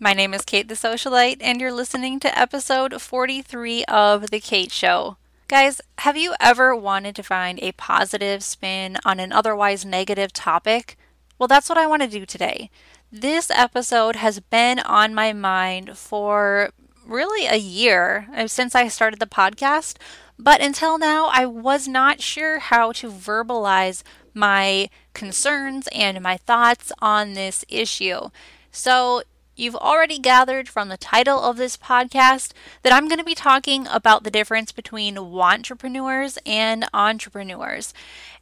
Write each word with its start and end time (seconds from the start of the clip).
My 0.00 0.12
name 0.12 0.34
is 0.34 0.44
Kate 0.44 0.66
the 0.66 0.74
Socialite, 0.74 1.36
and 1.40 1.60
you're 1.60 1.72
listening 1.72 2.18
to 2.18 2.38
episode 2.38 3.00
43 3.00 3.84
of 3.84 4.28
The 4.30 4.40
Kate 4.40 4.72
Show. 4.72 5.18
Guys, 5.46 5.80
have 5.98 6.16
you 6.16 6.34
ever 6.40 6.74
wanted 6.74 7.14
to 7.14 7.22
find 7.22 7.60
a 7.60 7.70
positive 7.72 8.42
spin 8.42 8.96
on 9.04 9.20
an 9.20 9.30
otherwise 9.30 9.84
negative 9.84 10.32
topic? 10.32 10.98
Well, 11.38 11.46
that's 11.46 11.68
what 11.68 11.78
I 11.78 11.86
want 11.86 12.02
to 12.02 12.08
do 12.08 12.26
today. 12.26 12.70
This 13.12 13.52
episode 13.52 14.16
has 14.16 14.40
been 14.40 14.80
on 14.80 15.14
my 15.14 15.32
mind 15.32 15.96
for 15.96 16.70
really 17.06 17.46
a 17.46 17.56
year 17.56 18.26
uh, 18.34 18.48
since 18.48 18.74
I 18.74 18.88
started 18.88 19.20
the 19.20 19.26
podcast, 19.26 19.96
but 20.36 20.60
until 20.60 20.98
now, 20.98 21.30
I 21.32 21.46
was 21.46 21.86
not 21.86 22.20
sure 22.20 22.58
how 22.58 22.90
to 22.90 23.10
verbalize 23.10 24.02
my 24.34 24.88
concerns 25.12 25.88
and 25.92 26.20
my 26.20 26.36
thoughts 26.36 26.90
on 27.00 27.34
this 27.34 27.64
issue. 27.68 28.30
So, 28.72 29.22
You've 29.56 29.76
already 29.76 30.18
gathered 30.18 30.68
from 30.68 30.88
the 30.88 30.96
title 30.96 31.40
of 31.40 31.56
this 31.56 31.76
podcast 31.76 32.52
that 32.82 32.92
I'm 32.92 33.06
going 33.06 33.18
to 33.18 33.24
be 33.24 33.36
talking 33.36 33.86
about 33.86 34.24
the 34.24 34.30
difference 34.30 34.72
between 34.72 35.14
wantrepreneurs 35.16 36.38
and 36.44 36.84
entrepreneurs. 36.92 37.94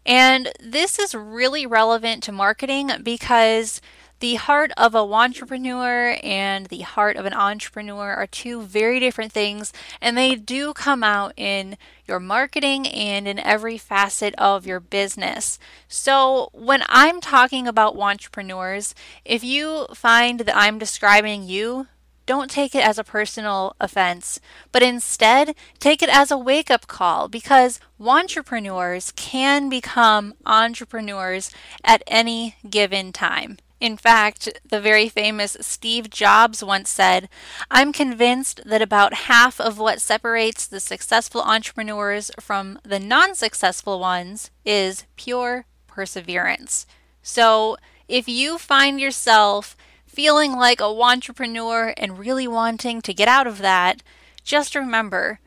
And 0.06 0.53
this 0.59 0.98
is 0.98 1.15
really 1.15 1.67
relevant 1.67 2.23
to 2.25 2.33
marketing 2.33 2.91
because 3.03 3.80
the 4.23 4.37
heart 4.37 4.71
of 4.77 4.95
a 4.95 4.99
wantrepreneur 4.99 6.17
and 6.23 6.67
the 6.67 6.83
heart 6.83 7.17
of 7.17 7.27
an 7.27 7.35
entrepreneur 7.35 8.15
are 8.15 8.29
two 8.29 8.62
very 8.62 9.01
different 9.01 9.33
things, 9.33 9.73
and 10.01 10.17
they 10.17 10.37
do 10.37 10.73
come 10.73 11.03
out 11.03 11.33
in 11.37 11.77
your 12.07 12.21
marketing 12.21 12.87
and 12.87 13.27
in 13.27 13.41
every 13.41 13.77
facet 13.77 14.33
of 14.39 14.65
your 14.65 14.79
business. 14.79 15.59
So, 15.89 16.51
when 16.53 16.85
I'm 16.89 17.21
talking 17.21 17.67
about 17.67 17.97
wantrepreneurs, 17.97 18.95
if 19.25 19.43
you 19.43 19.87
find 19.93 20.39
that 20.39 20.57
I'm 20.57 20.79
describing 20.79 21.43
you, 21.43 21.89
don't 22.25 22.48
take 22.48 22.77
it 22.77 22.87
as 22.87 22.98
a 22.98 23.05
personal 23.05 23.75
offense, 23.81 24.39
but 24.70 24.84
instead 24.84 25.57
take 25.81 26.01
it 26.01 26.09
as 26.09 26.31
a 26.31 26.39
wake 26.39 26.70
up 26.70 26.86
call 26.86 27.27
because 27.27 27.81
entrepreneurs 27.98 29.12
can 29.17 29.69
become 29.69 30.34
entrepreneurs 30.47 31.51
at 31.83 32.05
any 32.07 32.55
given 32.70 33.11
time. 33.11 33.59
In 33.83 33.97
fact, 33.97 34.61
the 34.64 34.80
very 34.80 35.08
famous 35.08 35.56
Steve 35.61 36.08
Jobs 36.08 36.62
once 36.62 36.88
said, 36.88 37.28
I'm 37.69 37.92
convinced 37.92 38.61
that 38.64 38.80
about 38.80 39.27
half 39.27 39.61
of 39.61 39.77
what 39.77 40.00
separates 40.00 40.69
the 40.69 40.78
successful 40.78 41.42
entrepreneurs 41.42 42.30
from 42.39 42.78
the 42.84 43.00
non 43.00 43.34
successful 43.34 43.98
ones 43.98 44.52
is 44.64 45.05
pure 45.16 45.66
perseverance. 45.89 46.86
So 47.24 47.77
if 48.06 48.28
you 48.28 48.56
find 48.56 49.00
yourself 49.00 49.77
feeling 50.06 50.52
like 50.52 50.80
a 50.80 50.84
wantrepreneur 50.84 51.94
and 51.96 52.20
really 52.20 52.46
wanting 52.46 53.02
to 53.02 53.12
get 53.12 53.27
out 53.27 53.48
of 53.48 53.58
that, 53.58 54.00
just 54.44 54.77
remember 54.77 55.41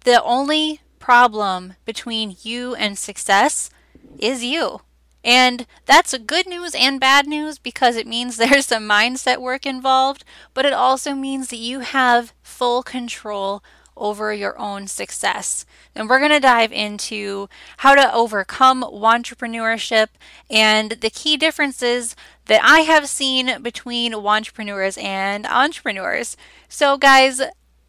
the 0.00 0.20
only 0.24 0.80
problem 0.98 1.74
between 1.84 2.36
you 2.42 2.74
and 2.74 2.98
success 2.98 3.70
is 4.18 4.42
you. 4.42 4.80
And 5.26 5.66
that's 5.86 6.16
good 6.18 6.46
news 6.46 6.72
and 6.76 7.00
bad 7.00 7.26
news 7.26 7.58
because 7.58 7.96
it 7.96 8.06
means 8.06 8.36
there's 8.38 8.66
some 8.66 8.88
mindset 8.88 9.38
work 9.38 9.66
involved, 9.66 10.24
but 10.54 10.64
it 10.64 10.72
also 10.72 11.14
means 11.14 11.48
that 11.48 11.56
you 11.56 11.80
have 11.80 12.32
full 12.42 12.82
control 12.84 13.62
over 13.96 14.32
your 14.32 14.58
own 14.58 14.86
success. 14.86 15.64
And 15.94 16.08
we're 16.08 16.18
going 16.18 16.30
to 16.30 16.38
dive 16.38 16.70
into 16.70 17.48
how 17.78 17.94
to 17.94 18.12
overcome 18.14 18.82
wantrepreneurship 18.82 20.08
and 20.50 20.92
the 20.92 21.10
key 21.10 21.36
differences 21.36 22.14
that 22.44 22.60
I 22.62 22.80
have 22.80 23.08
seen 23.08 23.62
between 23.62 24.12
wantrepreneurs 24.12 25.02
and 25.02 25.46
entrepreneurs. 25.46 26.36
So, 26.68 26.98
guys, 26.98 27.40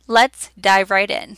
let's 0.07 0.49
dive 0.59 0.89
right 0.89 1.11
in. 1.11 1.37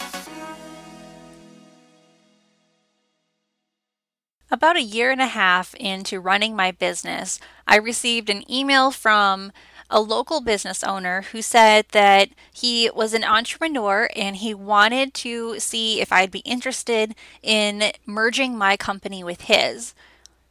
About 4.53 4.75
a 4.75 4.81
year 4.81 5.11
and 5.11 5.21
a 5.21 5.27
half 5.27 5.73
into 5.75 6.19
running 6.19 6.57
my 6.57 6.71
business, 6.71 7.39
I 7.65 7.77
received 7.77 8.29
an 8.29 8.43
email 8.51 8.91
from 8.91 9.53
a 9.89 10.01
local 10.01 10.41
business 10.41 10.83
owner 10.83 11.21
who 11.31 11.41
said 11.41 11.85
that 11.93 12.29
he 12.53 12.89
was 12.93 13.13
an 13.13 13.23
entrepreneur 13.23 14.09
and 14.13 14.35
he 14.35 14.53
wanted 14.53 15.13
to 15.13 15.57
see 15.59 16.01
if 16.01 16.11
I'd 16.11 16.31
be 16.31 16.39
interested 16.39 17.15
in 17.41 17.93
merging 18.05 18.57
my 18.57 18.75
company 18.75 19.23
with 19.23 19.43
his. 19.43 19.93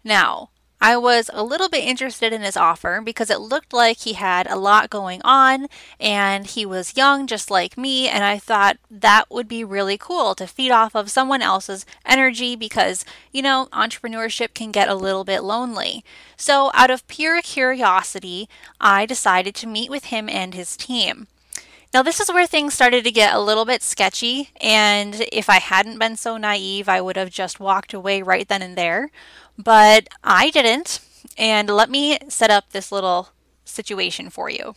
Now, 0.02 0.48
I 0.80 0.96
was 0.96 1.30
a 1.34 1.44
little 1.44 1.68
bit 1.68 1.84
interested 1.84 2.32
in 2.32 2.40
his 2.40 2.56
offer 2.56 3.02
because 3.04 3.28
it 3.28 3.40
looked 3.40 3.72
like 3.72 3.98
he 3.98 4.14
had 4.14 4.46
a 4.50 4.56
lot 4.56 4.88
going 4.88 5.20
on 5.22 5.66
and 5.98 6.46
he 6.46 6.64
was 6.64 6.96
young 6.96 7.26
just 7.26 7.50
like 7.50 7.76
me. 7.76 8.08
And 8.08 8.24
I 8.24 8.38
thought 8.38 8.78
that 8.90 9.30
would 9.30 9.46
be 9.46 9.62
really 9.62 9.98
cool 9.98 10.34
to 10.36 10.46
feed 10.46 10.70
off 10.70 10.94
of 10.94 11.10
someone 11.10 11.42
else's 11.42 11.84
energy 12.06 12.56
because, 12.56 13.04
you 13.30 13.42
know, 13.42 13.68
entrepreneurship 13.72 14.54
can 14.54 14.70
get 14.70 14.88
a 14.88 14.94
little 14.94 15.24
bit 15.24 15.44
lonely. 15.44 16.02
So, 16.36 16.70
out 16.72 16.90
of 16.90 17.06
pure 17.08 17.42
curiosity, 17.42 18.48
I 18.80 19.04
decided 19.04 19.54
to 19.56 19.66
meet 19.66 19.90
with 19.90 20.06
him 20.06 20.30
and 20.30 20.54
his 20.54 20.76
team. 20.78 21.26
Now, 21.92 22.04
this 22.04 22.20
is 22.20 22.28
where 22.28 22.46
things 22.46 22.72
started 22.72 23.02
to 23.02 23.10
get 23.10 23.34
a 23.34 23.40
little 23.40 23.64
bit 23.64 23.82
sketchy, 23.82 24.50
and 24.60 25.26
if 25.32 25.50
I 25.50 25.58
hadn't 25.58 25.98
been 25.98 26.16
so 26.16 26.36
naive, 26.36 26.88
I 26.88 27.00
would 27.00 27.16
have 27.16 27.30
just 27.30 27.58
walked 27.58 27.92
away 27.92 28.22
right 28.22 28.46
then 28.46 28.62
and 28.62 28.78
there. 28.78 29.10
But 29.58 30.08
I 30.24 30.50
didn't, 30.50 31.00
and 31.36 31.68
let 31.68 31.90
me 31.90 32.18
set 32.28 32.50
up 32.50 32.70
this 32.70 32.90
little 32.90 33.30
situation 33.64 34.30
for 34.30 34.50
you. 34.50 34.74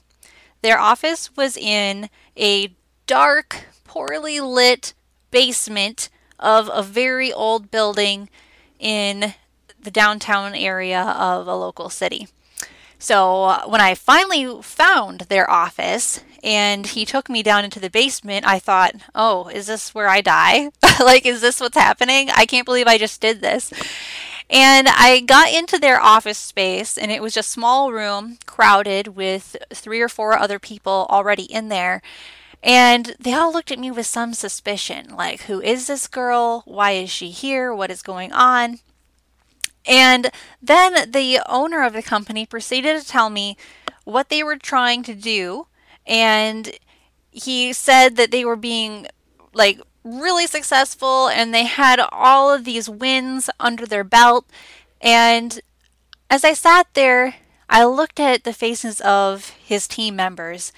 Their 0.62 0.80
office 0.80 1.36
was 1.36 1.58
in 1.58 2.10
a 2.38 2.74
dark, 3.06 3.66
poorly 3.84 4.40
lit 4.40 4.94
basement 5.32 6.10
of 6.40 6.70
a 6.74 6.84
very 6.84 7.32
old 7.32 7.72
building 7.72 8.30
in 8.80 9.34
the 9.82 9.92
downtown 9.92 10.56
area 10.56 11.02
of 11.02 11.48
a 11.48 11.56
local 11.56 11.90
city. 11.90 12.28
So 12.98 13.44
uh, 13.44 13.66
when 13.66 13.82
I 13.82 13.96
finally 13.96 14.62
found 14.62 15.22
their 15.22 15.50
office 15.50 16.24
and 16.42 16.86
he 16.86 17.04
took 17.04 17.30
me 17.30 17.44
down 17.44 17.66
into 17.66 17.82
the 17.82 17.90
basement, 17.90 18.48
I 18.48 18.60
thought, 18.60 18.96
oh, 19.14 19.50
is 19.50 19.68
this 19.68 19.94
where 19.94 20.08
I 20.08 20.22
die? 20.22 20.70
like, 21.02 21.26
is 21.26 21.42
this 21.42 21.60
what's 21.60 21.78
happening? 21.78 22.30
I 22.34 22.46
can't 22.46 22.66
believe 22.66 22.88
I 22.88 22.98
just 22.98 23.20
did 23.20 23.42
this. 23.42 23.74
And 24.50 24.88
I 24.88 25.22
got 25.22 25.52
into 25.52 25.80
their 25.80 26.00
office 26.00 26.38
space, 26.38 26.98
and 26.98 27.12
it 27.12 27.22
was 27.22 27.34
just 27.34 27.50
a 27.50 27.54
small 27.54 27.92
room, 27.92 28.38
crowded 28.46 29.10
with 29.10 29.56
three 29.74 30.02
or 30.02 30.10
four 30.10 30.38
other 30.38 30.60
people 30.60 31.08
already 31.10 31.44
in 31.44 31.70
there. 31.70 32.02
And 32.62 33.16
they 33.20 33.34
all 33.34 33.52
looked 33.52 33.72
at 33.72 33.80
me 33.80 33.92
with 33.92 34.06
some 34.06 34.34
suspicion 34.34 35.16
like, 35.16 35.42
who 35.44 35.62
is 35.62 35.88
this 35.88 36.08
girl? 36.08 36.64
Why 36.66 36.92
is 36.92 37.10
she 37.10 37.30
here? 37.30 37.74
What 37.74 37.92
is 37.92 38.02
going 38.02 38.32
on? 38.32 38.80
And 39.86 40.32
then 40.62 41.12
the 41.12 41.42
owner 41.48 41.84
of 41.84 41.92
the 41.92 42.02
company 42.02 42.46
proceeded 42.46 43.02
to 43.02 43.08
tell 43.08 43.30
me 43.30 43.58
what 44.06 44.30
they 44.30 44.44
were 44.44 44.56
trying 44.56 45.04
to 45.04 45.14
do. 45.14 45.68
And 46.08 46.72
he 47.32 47.74
said 47.74 48.16
that 48.16 48.32
they 48.32 48.46
were 48.46 48.56
being 48.56 49.08
like 49.54 49.82
really 50.04 50.48
successful 50.48 51.28
and 51.28 51.54
they 51.54 51.66
had 51.66 52.00
all 52.12 52.52
of 52.52 52.66
these 52.66 52.90
wins 52.90 53.50
under 53.60 53.86
their 53.86 54.04
belt. 54.04 54.46
And 55.02 55.60
as 56.30 56.44
I 56.44 56.54
sat 56.54 56.88
there, 56.94 57.36
I 57.70 57.86
looked 57.86 58.20
at 58.20 58.44
the 58.44 58.54
faces 58.54 59.02
of 59.02 59.50
his 59.50 59.88
team 59.88 60.16
members. 60.16 60.72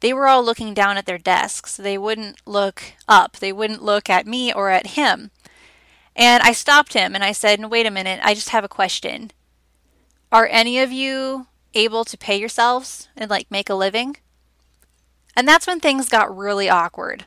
They 0.00 0.12
were 0.12 0.28
all 0.28 0.44
looking 0.44 0.74
down 0.74 0.96
at 0.96 1.06
their 1.06 1.18
desks. 1.18 1.76
They 1.76 1.96
wouldn't 1.96 2.40
look 2.46 2.82
up. 3.08 3.38
They 3.38 3.52
wouldn't 3.52 3.82
look 3.82 4.10
at 4.10 4.26
me 4.26 4.52
or 4.52 4.70
at 4.70 4.88
him. 4.88 5.30
And 6.16 6.42
I 6.42 6.52
stopped 6.52 6.92
him 6.92 7.14
and 7.14 7.24
I 7.24 7.32
said, 7.32 7.64
Wait 7.70 7.86
a 7.86 7.90
minute, 7.90 8.20
I 8.22 8.34
just 8.34 8.50
have 8.50 8.64
a 8.64 8.68
question. 8.68 9.30
Are 10.30 10.46
any 10.50 10.78
of 10.78 10.92
you 10.92 11.46
able 11.74 12.04
to 12.04 12.18
pay 12.18 12.36
yourselves 12.36 13.08
and 13.16 13.30
like 13.30 13.50
make 13.50 13.70
a 13.70 13.74
living? 13.74 14.16
And 15.36 15.48
that's 15.48 15.66
when 15.66 15.80
things 15.80 16.08
got 16.08 16.36
really 16.36 16.68
awkward. 16.68 17.26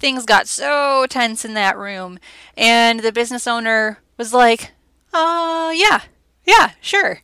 Things 0.00 0.24
got 0.24 0.48
so 0.48 1.06
tense 1.08 1.44
in 1.44 1.54
that 1.54 1.78
room. 1.78 2.18
And 2.56 3.00
the 3.00 3.12
business 3.12 3.46
owner 3.46 3.98
was 4.16 4.34
like, 4.34 4.72
Uh, 5.12 5.72
yeah, 5.74 6.02
yeah, 6.44 6.72
sure. 6.80 7.20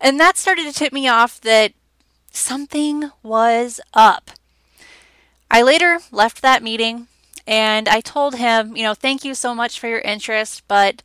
And 0.00 0.20
that 0.20 0.36
started 0.36 0.66
to 0.66 0.72
tip 0.72 0.92
me 0.92 1.08
off 1.08 1.40
that 1.40 1.72
something 2.30 3.10
was 3.22 3.80
up. 3.94 4.32
I 5.50 5.62
later 5.62 6.00
left 6.10 6.42
that 6.42 6.62
meeting 6.62 7.06
and 7.46 7.88
I 7.88 8.00
told 8.00 8.34
him, 8.34 8.76
you 8.76 8.82
know, 8.82 8.94
thank 8.94 9.24
you 9.24 9.34
so 9.34 9.54
much 9.54 9.78
for 9.78 9.86
your 9.86 10.00
interest, 10.00 10.64
but 10.66 11.02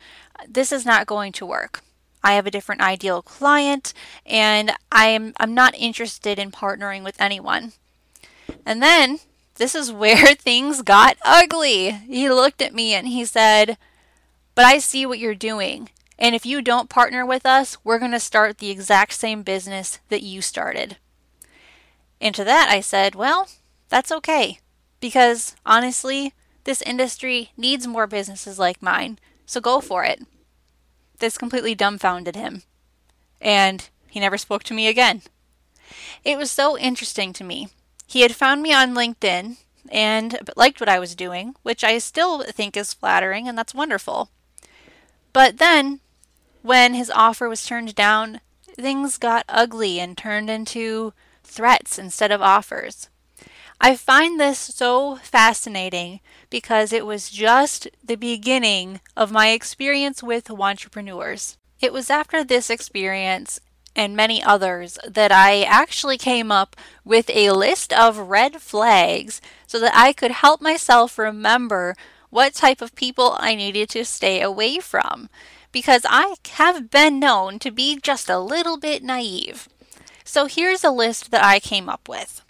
this 0.48 0.72
is 0.72 0.86
not 0.86 1.06
going 1.06 1.31
to 1.34 1.45
work. 1.45 1.81
I 2.24 2.34
have 2.34 2.48
a 2.48 2.52
different 2.52 2.81
ideal 2.81 3.22
client 3.22 3.94
and 4.25 4.72
I 4.92 5.07
am 5.07 5.34
I'm 5.38 5.54
not 5.54 5.75
interested 5.75 6.40
in 6.40 6.52
partnering 6.52 7.04
with 7.04 7.19
anyone. 7.22 7.74
And 8.66 8.81
then 8.81 9.19
this 9.59 9.75
is 9.75 9.91
where 9.91 10.33
things 10.35 10.81
got 10.81 11.17
ugly. 11.23 11.91
He 11.91 12.29
looked 12.29 12.61
at 12.61 12.73
me 12.73 12.94
and 12.94 13.07
he 13.07 13.25
said, 13.25 13.77
"But 14.56 14.65
I 14.65 14.79
see 14.79 15.06
what 15.06 15.19
you're 15.19 15.35
doing. 15.35 15.89
And 16.17 16.33
if 16.33 16.45
you 16.45 16.61
don't 16.61 16.89
partner 16.89 17.25
with 17.25 17.45
us, 17.45 17.77
we're 17.83 18.00
going 18.00 18.11
to 18.11 18.19
start 18.19 18.57
the 18.57 18.71
exact 18.71 19.13
same 19.13 19.44
business 19.44 20.00
that 20.09 20.23
you 20.23 20.41
started." 20.41 20.97
And 22.19 22.33
to 22.35 22.44
that 22.45 22.69
I 22.69 22.79
said, 22.79 23.15
"Well, 23.15 23.50
that's 23.89 24.11
okay. 24.11 24.59
Because 25.00 25.56
honestly, 25.65 26.33
this 26.63 26.81
industry 26.81 27.51
needs 27.56 27.85
more 27.85 28.07
businesses 28.07 28.57
like 28.59 28.81
mine. 28.81 29.19
So 29.45 29.59
go 29.61 29.81
for 29.81 30.06
it." 30.06 30.21
This 31.19 31.38
completely 31.38 31.75
dumbfounded 31.75 32.35
him. 32.38 32.63
And 33.41 33.89
he 34.09 34.21
never 34.21 34.38
spoke 34.38 34.63
to 34.63 34.73
me 34.73 34.88
again. 34.88 35.21
It 36.23 36.38
was 36.38 36.50
so 36.50 36.77
interesting 36.77 37.33
to 37.33 37.44
me. 37.44 37.67
He 38.09 38.21
had 38.21 38.35
found 38.35 38.63
me 38.63 38.73
on 38.73 38.95
LinkedIn 38.95 39.57
and 39.91 40.39
liked 40.56 40.79
what 40.79 40.89
I 40.89 40.97
was 40.97 41.13
doing, 41.13 41.56
which 41.61 41.83
I 41.83 42.00
still 42.00 42.41
think 42.41 42.75
is 42.75 42.91
flattering, 42.91 43.47
and 43.47 43.56
that's 43.56 43.75
wonderful. 43.75 44.29
But 45.31 45.59
then, 45.59 46.00
when 46.63 46.95
his 46.95 47.11
offer 47.11 47.47
was 47.47 47.63
turned 47.63 47.94
down, 47.94 48.41
things 48.75 49.19
got 49.19 49.45
ugly 49.47 50.00
and 50.00 50.17
turned 50.17 50.50
into 50.50 51.13
threats 51.44 52.00
instead 52.00 52.31
of 52.31 52.41
offers. 52.41 53.09
I 53.79 53.95
find 53.95 54.39
this 54.39 54.57
so 54.57 55.17
fascinating 55.17 56.19
because 56.50 56.91
it 56.91 57.06
was 57.06 57.29
just 57.29 57.88
the 58.03 58.15
beginning 58.15 59.01
of 59.15 59.31
my 59.31 59.50
experience 59.50 60.23
with 60.23 60.45
wantrepreneurs. 60.45 61.57
It 61.79 61.94
was 61.94 62.09
after 62.09 62.44
this 62.44 62.71
experience 62.71 63.61
and 64.00 64.16
many 64.16 64.42
others 64.42 64.98
that 65.06 65.31
I 65.31 65.63
actually 65.63 66.18
came 66.18 66.51
up 66.51 66.75
with 67.04 67.30
a 67.30 67.51
list 67.51 67.92
of 67.92 68.18
red 68.18 68.62
flags 68.62 69.42
so 69.68 69.78
that 69.80 69.92
I 69.94 70.13
could 70.13 70.31
help 70.31 70.62
myself 70.62 71.18
remember 71.18 71.96
what 72.30 72.54
type 72.54 72.81
of 72.81 72.96
people 72.96 73.36
I 73.40 73.56
needed 73.56 73.90
to 73.90 74.06
stay 74.06 74.42
away 74.42 74.80
from 74.80 75.30
because 75.72 76.06
I 76.10 76.36
have 76.51 76.90
been 76.90 77.19
known 77.19 77.60
to 77.60 77.72
be 77.72 78.00
just 78.01 78.30
a 78.30 78.40
little 78.40 78.78
bit 78.78 79.04
naive. 79.04 79.68
So 80.24 80.45
here's 80.45 80.84
a 80.84 80.92
list 80.92 81.31
that 81.31 81.44
I 81.44 81.60
came 81.60 81.90
up 81.90 82.07
with 82.07 82.42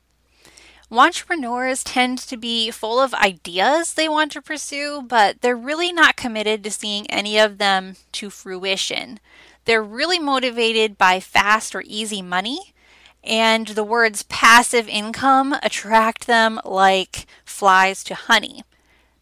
wantrepreneurs 0.92 1.84
tend 1.86 2.18
to 2.18 2.36
be 2.36 2.72
full 2.72 3.00
of 3.00 3.13
ideas 3.13 3.94
they 3.94 4.10
want 4.10 4.31
to 4.31 4.42
pursue, 4.42 5.04
but 5.04 5.42
they're 5.42 5.56
really 5.56 5.94
not 5.94 6.16
committed 6.16 6.63
to 6.63 6.72
seeing 6.72 7.06
any 7.07 7.38
of 7.38 7.57
them 7.57 7.95
to 8.12 8.30
fruition. 8.30 9.19
They're 9.65 9.83
really 9.83 10.19
motivated 10.19 10.97
by 10.97 11.19
fast 11.19 11.75
or 11.75 11.83
easy 11.85 12.21
money, 12.21 12.73
and 13.23 13.67
the 13.67 13.83
words 13.83 14.23
passive 14.23 14.88
income 14.88 15.56
attract 15.61 16.27
them 16.27 16.59
like 16.63 17.25
flies 17.45 18.03
to 18.06 18.15
honey. 18.15 18.63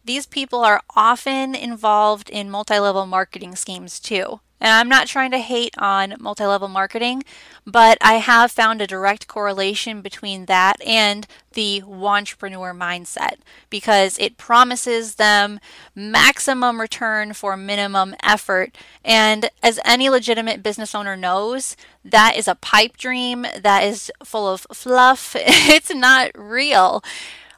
These 0.04 0.26
people 0.26 0.60
are 0.60 0.82
often 0.96 1.54
involved 1.54 2.30
in 2.30 2.50
multi 2.50 2.78
level 2.78 3.06
marketing 3.06 3.56
schemes 3.56 4.00
too. 4.00 4.40
And 4.60 4.72
I'm 4.72 4.88
not 4.88 5.06
trying 5.06 5.30
to 5.30 5.38
hate 5.38 5.74
on 5.78 6.14
multi 6.18 6.44
level 6.44 6.68
marketing, 6.68 7.22
but 7.64 7.96
I 8.00 8.14
have 8.14 8.50
found 8.50 8.82
a 8.82 8.86
direct 8.86 9.28
correlation 9.28 10.02
between 10.02 10.46
that 10.46 10.80
and 10.84 11.26
the 11.52 11.82
wantrepreneur 11.86 12.76
mindset 12.76 13.36
because 13.70 14.18
it 14.18 14.36
promises 14.36 15.14
them 15.14 15.60
maximum 15.94 16.80
return 16.80 17.32
for 17.32 17.56
minimum 17.56 18.14
effort. 18.22 18.76
And 19.04 19.50
as 19.62 19.80
any 19.84 20.08
legitimate 20.08 20.62
business 20.62 20.94
owner 20.94 21.16
knows, 21.16 21.76
that 22.04 22.36
is 22.36 22.48
a 22.48 22.54
pipe 22.54 22.96
dream 22.96 23.46
that 23.56 23.84
is 23.84 24.10
full 24.24 24.48
of 24.48 24.66
fluff. 24.72 25.34
it's 25.38 25.94
not 25.94 26.30
real. 26.34 27.02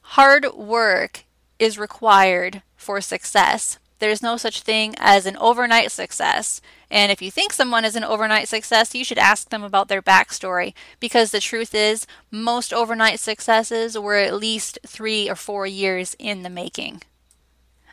Hard 0.02 0.46
work 0.54 1.24
is 1.58 1.78
required 1.78 2.62
for 2.76 3.00
success. 3.00 3.78
There's 4.00 4.22
no 4.22 4.36
such 4.36 4.62
thing 4.62 4.94
as 4.98 5.26
an 5.26 5.36
overnight 5.36 5.92
success. 5.92 6.60
And 6.90 7.12
if 7.12 7.22
you 7.22 7.30
think 7.30 7.52
someone 7.52 7.84
is 7.84 7.96
an 7.96 8.02
overnight 8.02 8.48
success, 8.48 8.94
you 8.94 9.04
should 9.04 9.18
ask 9.18 9.50
them 9.50 9.62
about 9.62 9.88
their 9.88 10.02
backstory 10.02 10.72
because 10.98 11.30
the 11.30 11.40
truth 11.40 11.74
is, 11.74 12.06
most 12.30 12.72
overnight 12.72 13.20
successes 13.20 13.98
were 13.98 14.16
at 14.16 14.34
least 14.34 14.78
three 14.86 15.28
or 15.28 15.36
four 15.36 15.66
years 15.66 16.16
in 16.18 16.42
the 16.42 16.50
making. 16.50 17.02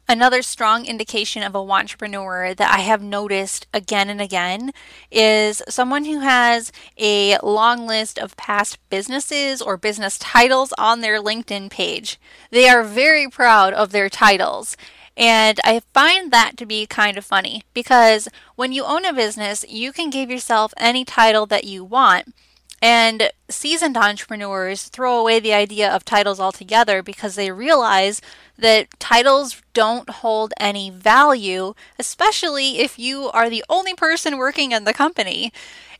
Another 0.09 0.41
strong 0.41 0.85
indication 0.85 1.43
of 1.43 1.53
a 1.53 1.57
wantrepreneur 1.57 2.55
that 2.55 2.73
I 2.73 2.79
have 2.79 3.01
noticed 3.01 3.67
again 3.73 4.09
and 4.09 4.21
again 4.21 4.71
is 5.11 5.61
someone 5.67 6.05
who 6.05 6.21
has 6.21 6.71
a 6.97 7.37
long 7.43 7.85
list 7.85 8.17
of 8.17 8.37
past 8.37 8.79
businesses 8.89 9.61
or 9.61 9.75
business 9.75 10.17
titles 10.17 10.73
on 10.77 11.01
their 11.01 11.21
LinkedIn 11.21 11.69
page. 11.69 12.17
They 12.51 12.69
are 12.69 12.83
very 12.83 13.27
proud 13.27 13.73
of 13.73 13.91
their 13.91 14.07
titles 14.07 14.77
and 15.17 15.59
I 15.63 15.81
find 15.93 16.31
that 16.31 16.57
to 16.57 16.65
be 16.65 16.85
kind 16.85 17.17
of 17.17 17.25
funny 17.25 17.63
because 17.73 18.29
when 18.55 18.71
you 18.71 18.83
own 18.85 19.03
a 19.03 19.13
business, 19.13 19.65
you 19.67 19.91
can 19.91 20.09
give 20.11 20.29
yourself 20.29 20.73
any 20.77 21.03
title 21.03 21.45
that 21.47 21.63
you 21.63 21.83
want. 21.83 22.33
And 22.81 23.31
seasoned 23.49 23.97
entrepreneurs 23.97 24.83
throw 24.83 25.17
away 25.17 25.39
the 25.39 25.53
idea 25.53 25.89
of 25.89 26.05
titles 26.05 26.39
altogether 26.39 27.01
because 27.01 27.35
they 27.35 27.51
realize 27.51 28.21
that 28.57 28.87
titles 28.99 29.61
don't 29.73 30.09
hold 30.09 30.53
any 30.59 30.89
value, 30.91 31.73
especially 31.97 32.79
if 32.79 32.99
you 32.99 33.29
are 33.31 33.49
the 33.49 33.63
only 33.67 33.95
person 33.95 34.37
working 34.37 34.71
in 34.71 34.83
the 34.83 34.93
company. 34.93 35.51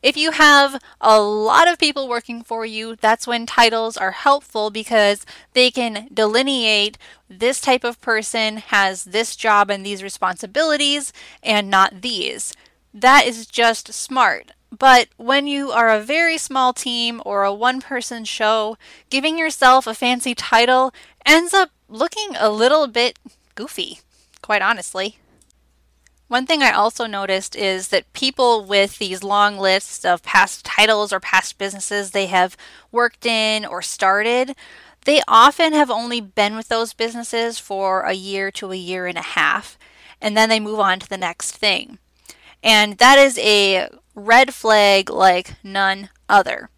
If 0.02 0.16
you 0.16 0.30
have 0.30 0.80
a 1.00 1.20
lot 1.20 1.66
of 1.66 1.78
people 1.78 2.08
working 2.08 2.42
for 2.44 2.64
you, 2.64 2.94
that's 2.94 3.26
when 3.26 3.46
titles 3.46 3.96
are 3.96 4.12
helpful 4.12 4.70
because 4.70 5.26
they 5.54 5.72
can 5.72 6.08
delineate 6.14 6.96
this 7.28 7.60
type 7.60 7.82
of 7.82 8.00
person 8.00 8.58
has 8.58 9.04
this 9.04 9.34
job 9.34 9.68
and 9.70 9.84
these 9.84 10.02
responsibilities 10.02 11.12
and 11.42 11.68
not 11.68 12.02
these. 12.02 12.54
That 12.94 13.26
is 13.26 13.46
just 13.46 13.92
smart. 13.92 14.52
But 14.76 15.08
when 15.16 15.46
you 15.46 15.70
are 15.70 15.88
a 15.88 16.00
very 16.00 16.38
small 16.38 16.72
team 16.72 17.22
or 17.24 17.44
a 17.44 17.52
one 17.52 17.80
person 17.80 18.24
show, 18.24 18.76
giving 19.10 19.38
yourself 19.38 19.86
a 19.86 19.94
fancy 19.94 20.34
title 20.34 20.92
ends 21.24 21.54
up 21.54 21.70
looking 21.88 22.36
a 22.38 22.50
little 22.50 22.86
bit 22.86 23.18
goofy, 23.54 24.00
quite 24.42 24.62
honestly. 24.62 25.18
One 26.28 26.44
thing 26.44 26.62
I 26.62 26.72
also 26.72 27.06
noticed 27.06 27.56
is 27.56 27.88
that 27.88 28.12
people 28.12 28.62
with 28.62 28.98
these 28.98 29.24
long 29.24 29.58
lists 29.58 30.04
of 30.04 30.22
past 30.22 30.64
titles 30.64 31.10
or 31.10 31.20
past 31.20 31.56
businesses 31.56 32.10
they 32.10 32.26
have 32.26 32.54
worked 32.92 33.24
in 33.24 33.64
or 33.64 33.80
started, 33.80 34.54
they 35.06 35.22
often 35.26 35.72
have 35.72 35.90
only 35.90 36.20
been 36.20 36.54
with 36.54 36.68
those 36.68 36.92
businesses 36.92 37.58
for 37.58 38.02
a 38.02 38.12
year 38.12 38.50
to 38.52 38.72
a 38.72 38.76
year 38.76 39.06
and 39.06 39.16
a 39.16 39.22
half, 39.22 39.78
and 40.20 40.36
then 40.36 40.50
they 40.50 40.60
move 40.60 40.78
on 40.78 40.98
to 41.00 41.08
the 41.08 41.16
next 41.16 41.52
thing. 41.52 41.96
And 42.62 42.98
that 42.98 43.18
is 43.18 43.38
a 43.38 43.88
red 44.18 44.54
flag 44.54 45.08
like 45.10 45.54
none 45.62 46.10
other. 46.28 46.70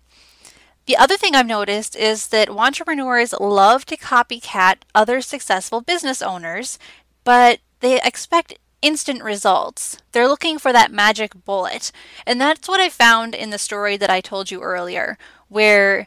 The 0.86 0.96
other 0.96 1.16
thing 1.16 1.34
I've 1.34 1.46
noticed 1.46 1.94
is 1.94 2.28
that 2.28 2.48
wantrepreneurs 2.48 3.38
love 3.38 3.86
to 3.86 3.96
copycat 3.96 4.78
other 4.94 5.20
successful 5.20 5.80
business 5.80 6.20
owners, 6.20 6.78
but 7.24 7.60
they 7.80 8.00
expect 8.00 8.58
instant 8.82 9.22
results. 9.22 9.98
They're 10.12 10.28
looking 10.28 10.58
for 10.58 10.72
that 10.72 10.92
magic 10.92 11.44
bullet. 11.44 11.92
And 12.26 12.40
that's 12.40 12.68
what 12.68 12.80
I 12.80 12.88
found 12.88 13.34
in 13.34 13.50
the 13.50 13.58
story 13.58 13.96
that 13.98 14.10
I 14.10 14.20
told 14.20 14.50
you 14.50 14.62
earlier, 14.62 15.18
where 15.48 16.06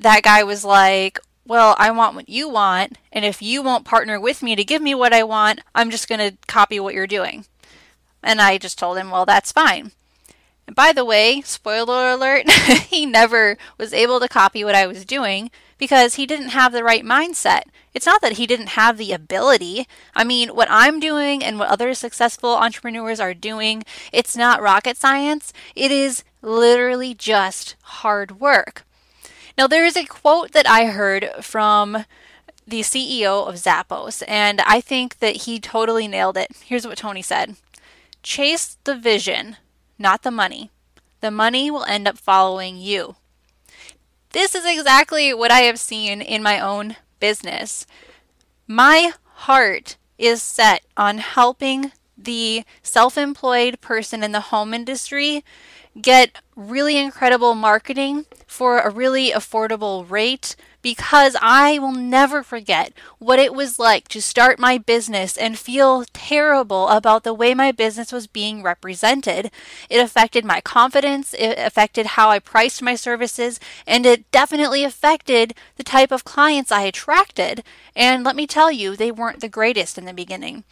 that 0.00 0.22
guy 0.22 0.42
was 0.42 0.64
like, 0.64 1.20
Well, 1.46 1.76
I 1.78 1.90
want 1.90 2.16
what 2.16 2.28
you 2.28 2.48
want, 2.48 2.98
and 3.12 3.24
if 3.24 3.42
you 3.42 3.62
won't 3.62 3.84
partner 3.84 4.18
with 4.20 4.42
me 4.42 4.56
to 4.56 4.64
give 4.64 4.82
me 4.82 4.94
what 4.94 5.12
I 5.12 5.22
want, 5.22 5.60
I'm 5.74 5.90
just 5.90 6.08
going 6.08 6.18
to 6.18 6.36
copy 6.46 6.80
what 6.80 6.94
you're 6.94 7.06
doing. 7.06 7.44
And 8.22 8.40
I 8.40 8.58
just 8.58 8.78
told 8.78 8.98
him, 8.98 9.10
Well, 9.10 9.26
that's 9.26 9.52
fine. 9.52 9.92
And 10.66 10.74
by 10.74 10.92
the 10.92 11.04
way, 11.04 11.40
spoiler 11.42 12.10
alert, 12.10 12.50
he 12.88 13.06
never 13.06 13.56
was 13.78 13.92
able 13.92 14.20
to 14.20 14.28
copy 14.28 14.64
what 14.64 14.74
I 14.74 14.86
was 14.86 15.04
doing 15.04 15.50
because 15.78 16.14
he 16.14 16.26
didn't 16.26 16.48
have 16.48 16.72
the 16.72 16.84
right 16.84 17.04
mindset. 17.04 17.62
It's 17.92 18.06
not 18.06 18.20
that 18.22 18.32
he 18.32 18.46
didn't 18.46 18.68
have 18.68 18.96
the 18.96 19.12
ability. 19.12 19.86
I 20.14 20.24
mean, 20.24 20.50
what 20.50 20.68
I'm 20.70 21.00
doing 21.00 21.44
and 21.44 21.58
what 21.58 21.68
other 21.68 21.94
successful 21.94 22.50
entrepreneurs 22.50 23.20
are 23.20 23.34
doing, 23.34 23.84
it's 24.12 24.36
not 24.36 24.62
rocket 24.62 24.96
science. 24.96 25.52
It 25.76 25.90
is 25.90 26.24
literally 26.42 27.14
just 27.14 27.76
hard 27.82 28.40
work. 28.40 28.84
Now, 29.56 29.66
there 29.66 29.84
is 29.84 29.96
a 29.96 30.04
quote 30.04 30.52
that 30.52 30.68
I 30.68 30.86
heard 30.86 31.30
from 31.40 32.04
the 32.66 32.80
CEO 32.80 33.46
of 33.46 33.56
Zappos, 33.56 34.22
and 34.26 34.60
I 34.62 34.80
think 34.80 35.18
that 35.18 35.42
he 35.42 35.60
totally 35.60 36.08
nailed 36.08 36.36
it. 36.36 36.50
Here's 36.64 36.86
what 36.86 36.98
Tony 36.98 37.22
said 37.22 37.56
Chase 38.22 38.78
the 38.84 38.96
vision, 38.96 39.58
not 40.04 40.22
the 40.22 40.30
money. 40.30 40.70
The 41.20 41.32
money 41.32 41.70
will 41.70 41.84
end 41.84 42.06
up 42.06 42.18
following 42.18 42.76
you. 42.76 43.16
This 44.30 44.54
is 44.54 44.66
exactly 44.66 45.32
what 45.32 45.50
I 45.50 45.60
have 45.60 45.80
seen 45.80 46.20
in 46.20 46.42
my 46.42 46.60
own 46.60 46.96
business. 47.18 47.86
My 48.68 49.12
heart 49.46 49.96
is 50.18 50.42
set 50.42 50.84
on 50.96 51.18
helping 51.18 51.92
the 52.16 52.64
self 52.82 53.16
employed 53.16 53.80
person 53.80 54.22
in 54.22 54.32
the 54.32 54.52
home 54.52 54.74
industry 54.74 55.42
get 56.00 56.38
really 56.54 56.98
incredible 56.98 57.54
marketing 57.54 58.26
for 58.46 58.78
a 58.78 58.90
really 58.90 59.30
affordable 59.30 60.08
rate 60.08 60.54
because 60.84 61.34
I 61.40 61.78
will 61.78 61.92
never 61.94 62.42
forget 62.42 62.92
what 63.18 63.38
it 63.38 63.54
was 63.54 63.78
like 63.78 64.06
to 64.08 64.20
start 64.20 64.58
my 64.58 64.76
business 64.76 65.38
and 65.38 65.58
feel 65.58 66.04
terrible 66.12 66.90
about 66.90 67.24
the 67.24 67.32
way 67.32 67.54
my 67.54 67.72
business 67.72 68.12
was 68.12 68.26
being 68.26 68.62
represented. 68.62 69.50
It 69.88 69.98
affected 69.98 70.44
my 70.44 70.60
confidence, 70.60 71.32
it 71.32 71.58
affected 71.58 72.04
how 72.04 72.28
I 72.28 72.38
priced 72.38 72.82
my 72.82 72.96
services, 72.96 73.58
and 73.86 74.04
it 74.04 74.30
definitely 74.30 74.84
affected 74.84 75.54
the 75.76 75.84
type 75.84 76.12
of 76.12 76.22
clients 76.22 76.70
I 76.70 76.82
attracted. 76.82 77.64
And 77.96 78.22
let 78.22 78.36
me 78.36 78.46
tell 78.46 78.70
you, 78.70 78.94
they 78.94 79.10
weren't 79.10 79.40
the 79.40 79.48
greatest 79.48 79.96
in 79.96 80.04
the 80.04 80.12
beginning. 80.12 80.64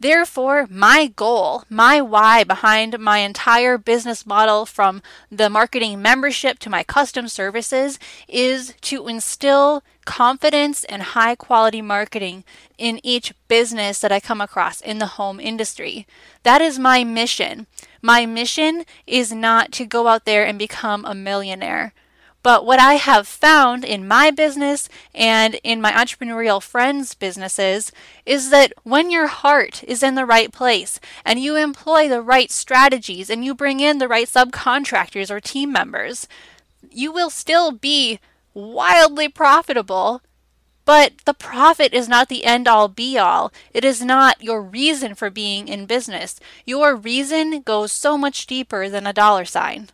Therefore, 0.00 0.68
my 0.70 1.08
goal, 1.08 1.64
my 1.68 2.00
why 2.00 2.44
behind 2.44 2.98
my 3.00 3.18
entire 3.18 3.76
business 3.76 4.24
model 4.24 4.64
from 4.64 5.02
the 5.30 5.50
marketing 5.50 6.00
membership 6.00 6.60
to 6.60 6.70
my 6.70 6.84
custom 6.84 7.26
services 7.26 7.98
is 8.28 8.74
to 8.82 9.08
instill 9.08 9.82
confidence 10.04 10.84
and 10.84 11.02
high 11.02 11.34
quality 11.34 11.82
marketing 11.82 12.44
in 12.78 13.00
each 13.02 13.34
business 13.48 13.98
that 13.98 14.12
I 14.12 14.20
come 14.20 14.40
across 14.40 14.80
in 14.80 14.98
the 14.98 15.18
home 15.18 15.40
industry. 15.40 16.06
That 16.44 16.62
is 16.62 16.78
my 16.78 17.02
mission. 17.02 17.66
My 18.00 18.24
mission 18.24 18.84
is 19.04 19.32
not 19.32 19.72
to 19.72 19.84
go 19.84 20.06
out 20.06 20.24
there 20.24 20.46
and 20.46 20.58
become 20.60 21.04
a 21.04 21.14
millionaire. 21.14 21.92
But 22.48 22.64
what 22.64 22.78
I 22.80 22.94
have 22.94 23.28
found 23.28 23.84
in 23.84 24.08
my 24.08 24.30
business 24.30 24.88
and 25.14 25.60
in 25.62 25.82
my 25.82 25.92
entrepreneurial 25.92 26.62
friends' 26.62 27.12
businesses 27.12 27.92
is 28.24 28.48
that 28.48 28.72
when 28.84 29.10
your 29.10 29.26
heart 29.26 29.84
is 29.84 30.02
in 30.02 30.14
the 30.14 30.24
right 30.24 30.50
place 30.50 30.98
and 31.26 31.38
you 31.38 31.56
employ 31.56 32.08
the 32.08 32.22
right 32.22 32.50
strategies 32.50 33.28
and 33.28 33.44
you 33.44 33.54
bring 33.54 33.80
in 33.80 33.98
the 33.98 34.08
right 34.08 34.26
subcontractors 34.26 35.30
or 35.30 35.40
team 35.40 35.70
members, 35.70 36.26
you 36.90 37.12
will 37.12 37.28
still 37.28 37.70
be 37.70 38.18
wildly 38.54 39.28
profitable. 39.28 40.22
But 40.86 41.18
the 41.26 41.34
profit 41.34 41.92
is 41.92 42.08
not 42.08 42.30
the 42.30 42.46
end 42.46 42.66
all 42.66 42.88
be 42.88 43.18
all. 43.18 43.52
It 43.74 43.84
is 43.84 44.02
not 44.02 44.42
your 44.42 44.62
reason 44.62 45.14
for 45.14 45.28
being 45.28 45.68
in 45.68 45.84
business. 45.84 46.40
Your 46.64 46.96
reason 46.96 47.60
goes 47.60 47.92
so 47.92 48.16
much 48.16 48.46
deeper 48.46 48.88
than 48.88 49.06
a 49.06 49.12
dollar 49.12 49.44
sign. 49.44 49.90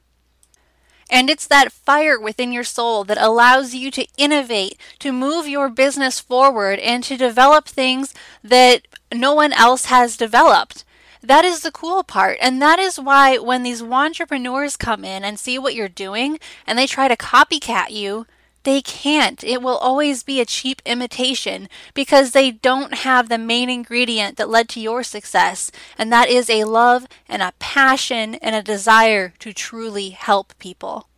And 1.11 1.29
it's 1.29 1.47
that 1.47 1.73
fire 1.73 2.19
within 2.19 2.53
your 2.53 2.65
soul 2.65 3.05
that 3.05 3.21
allows 3.21 3.75
you 3.75 3.91
to 3.93 4.07
innovate, 4.17 4.79
to 5.01 5.13
move 5.13 5.47
your 5.47 5.69
business 5.69 6.21
forward, 6.21 6.79
and 6.79 7.05
to 7.05 7.17
develop 7.17 7.67
things 7.67 8.15
that 8.43 8.83
no 9.13 9.35
one 9.35 9.53
else 9.53 9.87
has 9.87 10.17
developed. 10.17 10.85
That 11.23 11.45
is 11.45 11.61
the 11.61 11.73
cool 11.73 12.03
part. 12.03 12.37
And 12.41 12.61
that 12.61 12.79
is 12.79 13.01
why 13.01 13.39
when 13.39 13.63
these 13.63 13.83
wantrepreneurs 13.83 14.79
come 14.79 15.05
in 15.05 15.25
and 15.25 15.39
see 15.39 15.59
what 15.59 15.75
you're 15.75 15.89
doing 15.89 16.39
and 16.67 16.79
they 16.79 16.87
try 16.87 17.09
to 17.09 17.17
copycat 17.17 17.91
you, 17.91 18.27
they 18.65 18.83
can't. 18.83 19.45
It 19.45 19.63
will 19.63 19.77
always 19.77 20.23
be 20.23 20.41
a 20.41 20.47
cheap 20.47 20.83
imitation 20.85 21.69
because 21.95 22.33
they 22.33 22.51
don't 22.51 22.95
have 22.95 23.29
the 23.29 23.39
main 23.39 23.71
ingredient 23.71 24.37
that 24.37 24.49
led 24.49 24.69
to 24.71 24.81
your 24.81 25.03
success, 25.03 25.71
and 25.97 26.13
that 26.13 26.29
is 26.29 26.51
a 26.51 26.65
love 26.65 27.07
and 27.29 27.43
a 27.43 27.53
passion 27.59 28.35
and 28.37 28.55
a 28.55 28.63
desire 28.63 29.33
to 29.39 29.53
truly 29.53 30.11
help 30.11 30.59
people. 30.59 31.09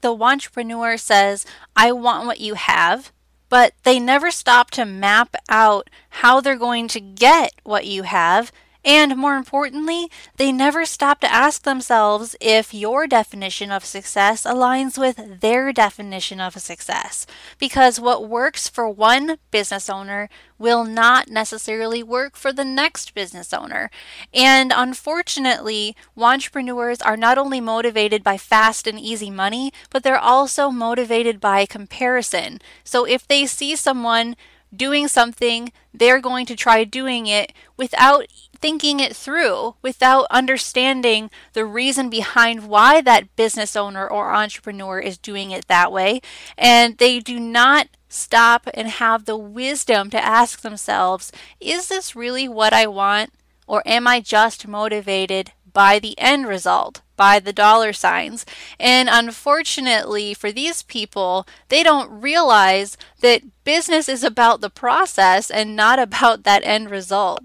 The 0.00 0.16
wantrepreneur 0.16 0.98
says, 0.98 1.44
I 1.76 1.92
want 1.92 2.26
what 2.26 2.40
you 2.40 2.54
have, 2.54 3.12
but 3.50 3.74
they 3.82 3.98
never 3.98 4.30
stop 4.30 4.70
to 4.72 4.86
map 4.86 5.36
out 5.48 5.90
how 6.08 6.40
they're 6.40 6.56
going 6.56 6.88
to 6.88 7.00
get 7.00 7.52
what 7.64 7.86
you 7.86 8.04
have 8.04 8.50
and 8.84 9.16
more 9.16 9.36
importantly, 9.36 10.10
they 10.36 10.52
never 10.52 10.86
stop 10.86 11.20
to 11.20 11.32
ask 11.32 11.62
themselves 11.62 12.34
if 12.40 12.72
your 12.72 13.06
definition 13.06 13.70
of 13.70 13.84
success 13.84 14.44
aligns 14.44 14.96
with 14.96 15.40
their 15.40 15.72
definition 15.72 16.40
of 16.40 16.58
success. 16.58 17.26
Because 17.58 18.00
what 18.00 18.28
works 18.28 18.68
for 18.68 18.88
one 18.88 19.36
business 19.50 19.90
owner 19.90 20.30
will 20.58 20.84
not 20.84 21.28
necessarily 21.28 22.02
work 22.02 22.36
for 22.36 22.52
the 22.52 22.64
next 22.64 23.14
business 23.14 23.52
owner. 23.52 23.90
And 24.32 24.72
unfortunately, 24.74 25.94
wantrepreneurs 26.16 27.04
are 27.04 27.16
not 27.16 27.38
only 27.38 27.60
motivated 27.60 28.22
by 28.22 28.38
fast 28.38 28.86
and 28.86 28.98
easy 28.98 29.30
money, 29.30 29.72
but 29.90 30.02
they're 30.02 30.18
also 30.18 30.70
motivated 30.70 31.40
by 31.40 31.66
comparison. 31.66 32.60
So 32.82 33.04
if 33.04 33.26
they 33.26 33.44
see 33.46 33.76
someone 33.76 34.36
doing 34.74 35.08
something, 35.08 35.72
they're 35.92 36.20
going 36.20 36.46
to 36.46 36.56
try 36.56 36.84
doing 36.84 37.26
it 37.26 37.52
without 37.76 38.26
thinking 38.60 39.00
it 39.00 39.16
through, 39.16 39.74
without 39.82 40.26
understanding 40.30 41.30
the 41.52 41.64
reason 41.64 42.10
behind 42.10 42.68
why 42.68 43.00
that 43.00 43.34
business 43.36 43.74
owner 43.76 44.06
or 44.06 44.34
entrepreneur 44.34 44.98
is 44.98 45.18
doing 45.18 45.50
it 45.50 45.68
that 45.68 45.90
way. 45.90 46.20
And 46.56 46.98
they 46.98 47.20
do 47.20 47.40
not 47.40 47.88
stop 48.08 48.68
and 48.74 48.88
have 48.88 49.24
the 49.24 49.36
wisdom 49.36 50.10
to 50.10 50.24
ask 50.24 50.60
themselves, 50.60 51.32
is 51.60 51.88
this 51.88 52.16
really 52.16 52.48
what 52.48 52.72
I 52.72 52.86
want? 52.86 53.32
Or 53.66 53.82
am 53.86 54.06
I 54.08 54.20
just 54.20 54.66
motivated 54.66 55.52
by 55.72 55.98
the 55.98 56.18
end 56.18 56.46
result, 56.46 57.02
by 57.16 57.38
the 57.38 57.52
dollar 57.52 57.92
signs. 57.92 58.46
And 58.78 59.08
unfortunately 59.10 60.34
for 60.34 60.52
these 60.52 60.82
people, 60.82 61.46
they 61.68 61.82
don't 61.82 62.10
realize 62.10 62.96
that 63.20 63.42
business 63.64 64.08
is 64.08 64.24
about 64.24 64.60
the 64.60 64.70
process 64.70 65.50
and 65.50 65.76
not 65.76 65.98
about 65.98 66.44
that 66.44 66.62
end 66.64 66.90
result. 66.90 67.42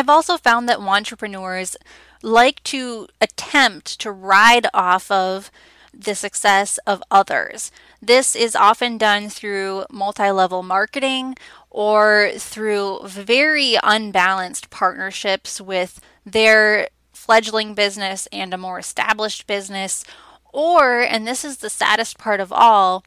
I've 0.00 0.08
also 0.08 0.38
found 0.38 0.66
that 0.66 0.78
wantrepreneurs 0.78 1.76
like 2.22 2.62
to 2.62 3.06
attempt 3.20 4.00
to 4.00 4.10
ride 4.10 4.66
off 4.72 5.10
of 5.10 5.50
the 5.92 6.14
success 6.14 6.78
of 6.86 7.02
others. 7.10 7.70
This 8.00 8.34
is 8.34 8.56
often 8.56 8.96
done 8.96 9.28
through 9.28 9.84
multi 9.90 10.30
level 10.30 10.62
marketing 10.62 11.36
or 11.68 12.30
through 12.38 13.00
very 13.04 13.76
unbalanced 13.82 14.70
partnerships 14.70 15.60
with 15.60 16.00
their 16.24 16.88
fledgling 17.12 17.74
business 17.74 18.26
and 18.32 18.54
a 18.54 18.58
more 18.58 18.78
established 18.78 19.46
business, 19.46 20.02
or, 20.50 21.00
and 21.02 21.28
this 21.28 21.44
is 21.44 21.58
the 21.58 21.68
saddest 21.68 22.16
part 22.16 22.40
of 22.40 22.50
all, 22.50 23.04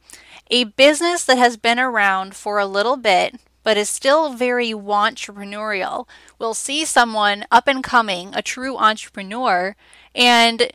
a 0.48 0.62
business 0.62 1.24
that 1.24 1.38
has 1.38 1.56
been 1.56 1.80
around 1.80 2.36
for 2.36 2.60
a 2.60 2.66
little 2.66 2.96
bit 2.96 3.40
but 3.64 3.76
is 3.76 3.88
still 3.88 4.34
very 4.34 4.70
wantrepreneurial 4.70 6.06
will 6.38 6.54
see 6.54 6.84
someone 6.84 7.44
up 7.50 7.66
and 7.66 7.82
coming, 7.82 8.32
a 8.34 8.42
true 8.42 8.76
entrepreneur, 8.76 9.74
and 10.14 10.70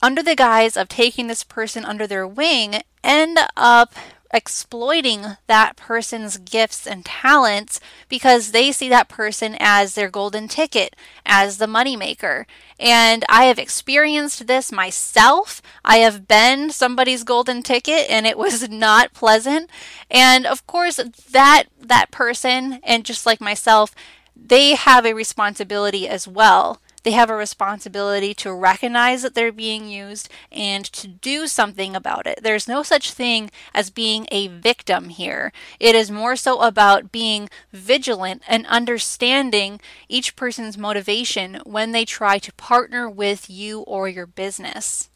under 0.00 0.22
the 0.22 0.36
guise 0.36 0.76
of 0.76 0.88
taking 0.88 1.26
this 1.26 1.44
person 1.44 1.84
under 1.84 2.06
their 2.06 2.26
wing, 2.26 2.82
end 3.02 3.38
up 3.56 3.94
exploiting 4.34 5.36
that 5.46 5.76
person's 5.76 6.38
gifts 6.38 6.86
and 6.86 7.04
talents 7.04 7.78
because 8.08 8.50
they 8.50 8.72
see 8.72 8.88
that 8.88 9.08
person 9.08 9.56
as 9.60 9.94
their 9.94 10.10
golden 10.10 10.48
ticket, 10.48 10.96
as 11.24 11.58
the 11.58 11.66
moneymaker. 11.66 12.44
And 12.78 13.24
I 13.28 13.44
have 13.44 13.58
experienced 13.60 14.48
this 14.48 14.72
myself. 14.72 15.62
I 15.84 15.98
have 15.98 16.26
been 16.26 16.70
somebody's 16.70 17.22
golden 17.22 17.62
ticket 17.62 18.10
and 18.10 18.26
it 18.26 18.36
was 18.36 18.68
not 18.68 19.14
pleasant. 19.14 19.70
And 20.10 20.44
of 20.44 20.66
course, 20.66 20.96
that 21.30 21.64
that 21.80 22.10
person 22.10 22.80
and 22.82 23.04
just 23.04 23.24
like 23.24 23.40
myself, 23.40 23.94
they 24.36 24.74
have 24.74 25.06
a 25.06 25.14
responsibility 25.14 26.08
as 26.08 26.26
well 26.26 26.80
they 27.04 27.12
have 27.12 27.30
a 27.30 27.36
responsibility 27.36 28.34
to 28.34 28.52
recognize 28.52 29.22
that 29.22 29.34
they're 29.34 29.52
being 29.52 29.88
used 29.88 30.28
and 30.50 30.84
to 30.86 31.06
do 31.06 31.46
something 31.46 31.94
about 31.94 32.26
it. 32.26 32.40
There's 32.42 32.66
no 32.66 32.82
such 32.82 33.12
thing 33.12 33.50
as 33.72 33.90
being 33.90 34.26
a 34.30 34.48
victim 34.48 35.10
here. 35.10 35.52
It 35.78 35.94
is 35.94 36.10
more 36.10 36.34
so 36.34 36.60
about 36.62 37.12
being 37.12 37.48
vigilant 37.72 38.42
and 38.48 38.66
understanding 38.66 39.80
each 40.08 40.34
person's 40.34 40.78
motivation 40.78 41.60
when 41.64 41.92
they 41.92 42.04
try 42.06 42.38
to 42.38 42.52
partner 42.54 43.08
with 43.08 43.48
you 43.48 43.80
or 43.80 44.08
your 44.08 44.26
business. 44.26 45.10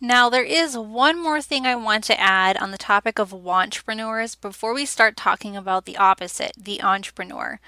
Now, 0.00 0.28
there 0.28 0.44
is 0.44 0.76
one 0.76 1.22
more 1.22 1.40
thing 1.40 1.64
I 1.64 1.76
want 1.76 2.04
to 2.04 2.20
add 2.20 2.58
on 2.58 2.72
the 2.72 2.78
topic 2.78 3.18
of 3.18 3.30
wantrepreneurs 3.30 4.38
before 4.38 4.74
we 4.74 4.84
start 4.84 5.16
talking 5.16 5.56
about 5.56 5.86
the 5.86 5.96
opposite, 5.96 6.52
the 6.58 6.82
entrepreneur. 6.82 7.58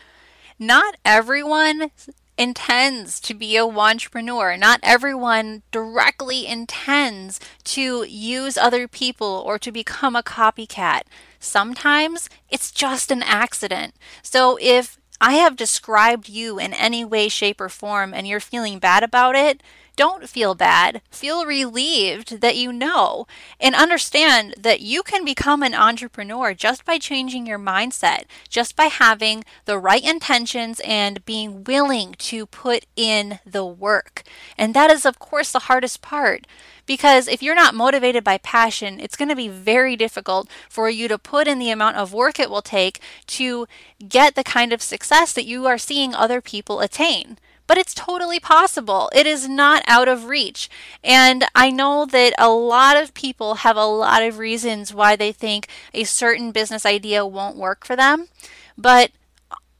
Not 0.58 0.96
everyone 1.02 1.90
intends 2.38 3.20
to 3.20 3.34
be 3.34 3.56
a 3.56 3.66
wantrepreneur. 3.66 4.58
Not 4.58 4.80
everyone 4.82 5.62
directly 5.70 6.46
intends 6.46 7.40
to 7.64 8.04
use 8.04 8.58
other 8.58 8.86
people 8.86 9.42
or 9.46 9.58
to 9.58 9.72
become 9.72 10.14
a 10.14 10.22
copycat. 10.22 11.02
Sometimes 11.38 12.28
it's 12.48 12.70
just 12.70 13.10
an 13.10 13.22
accident. 13.22 13.94
So 14.22 14.58
if 14.60 14.98
I 15.20 15.34
have 15.34 15.56
described 15.56 16.28
you 16.28 16.58
in 16.58 16.74
any 16.74 17.04
way, 17.04 17.28
shape, 17.28 17.60
or 17.60 17.68
form 17.68 18.12
and 18.12 18.28
you're 18.28 18.40
feeling 18.40 18.78
bad 18.78 19.02
about 19.02 19.34
it, 19.34 19.62
Don't 19.96 20.28
feel 20.28 20.54
bad. 20.54 21.00
Feel 21.10 21.46
relieved 21.46 22.42
that 22.42 22.56
you 22.56 22.70
know 22.70 23.26
and 23.58 23.74
understand 23.74 24.54
that 24.58 24.82
you 24.82 25.02
can 25.02 25.24
become 25.24 25.62
an 25.62 25.74
entrepreneur 25.74 26.52
just 26.52 26.84
by 26.84 26.98
changing 26.98 27.46
your 27.46 27.58
mindset, 27.58 28.24
just 28.50 28.76
by 28.76 28.86
having 28.86 29.42
the 29.64 29.78
right 29.78 30.04
intentions 30.04 30.82
and 30.84 31.24
being 31.24 31.64
willing 31.64 32.14
to 32.18 32.44
put 32.44 32.84
in 32.94 33.38
the 33.46 33.64
work. 33.64 34.22
And 34.58 34.74
that 34.74 34.90
is, 34.90 35.06
of 35.06 35.18
course, 35.18 35.50
the 35.50 35.60
hardest 35.60 36.02
part. 36.02 36.46
Because 36.84 37.26
if 37.26 37.42
you're 37.42 37.54
not 37.54 37.74
motivated 37.74 38.22
by 38.22 38.36
passion, 38.38 39.00
it's 39.00 39.16
going 39.16 39.30
to 39.30 39.34
be 39.34 39.48
very 39.48 39.96
difficult 39.96 40.48
for 40.68 40.90
you 40.90 41.08
to 41.08 41.18
put 41.18 41.48
in 41.48 41.58
the 41.58 41.70
amount 41.70 41.96
of 41.96 42.12
work 42.12 42.38
it 42.38 42.50
will 42.50 42.62
take 42.62 43.00
to 43.28 43.66
get 44.06 44.34
the 44.34 44.44
kind 44.44 44.74
of 44.74 44.82
success 44.82 45.32
that 45.32 45.46
you 45.46 45.66
are 45.66 45.78
seeing 45.78 46.14
other 46.14 46.42
people 46.42 46.80
attain 46.80 47.38
but 47.66 47.78
it's 47.78 47.94
totally 47.94 48.38
possible. 48.40 49.10
It 49.14 49.26
is 49.26 49.48
not 49.48 49.82
out 49.86 50.08
of 50.08 50.26
reach. 50.26 50.68
And 51.02 51.44
I 51.54 51.70
know 51.70 52.06
that 52.06 52.34
a 52.38 52.48
lot 52.48 52.96
of 52.96 53.14
people 53.14 53.56
have 53.56 53.76
a 53.76 53.84
lot 53.84 54.22
of 54.22 54.38
reasons 54.38 54.94
why 54.94 55.16
they 55.16 55.32
think 55.32 55.68
a 55.92 56.04
certain 56.04 56.52
business 56.52 56.86
idea 56.86 57.26
won't 57.26 57.56
work 57.56 57.84
for 57.84 57.96
them, 57.96 58.28
but 58.76 59.10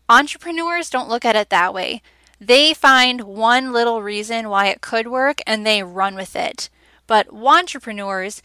entrepreneurs 0.09 0.91
don't 0.91 1.09
look 1.09 1.25
at 1.25 1.37
it 1.37 1.51
that 1.51 1.75
way. 1.75 2.03
They 2.41 2.75
find 2.75 3.23
one 3.23 3.73
little 3.73 4.03
reason 4.03 4.49
why 4.49 4.67
it 4.67 4.81
could 4.81 5.07
work 5.07 5.41
and 5.47 5.65
they 5.67 5.83
run 5.83 6.15
with 6.15 6.37
it. 6.37 6.69
But 7.07 7.29
wantrepreneurs 7.29 8.43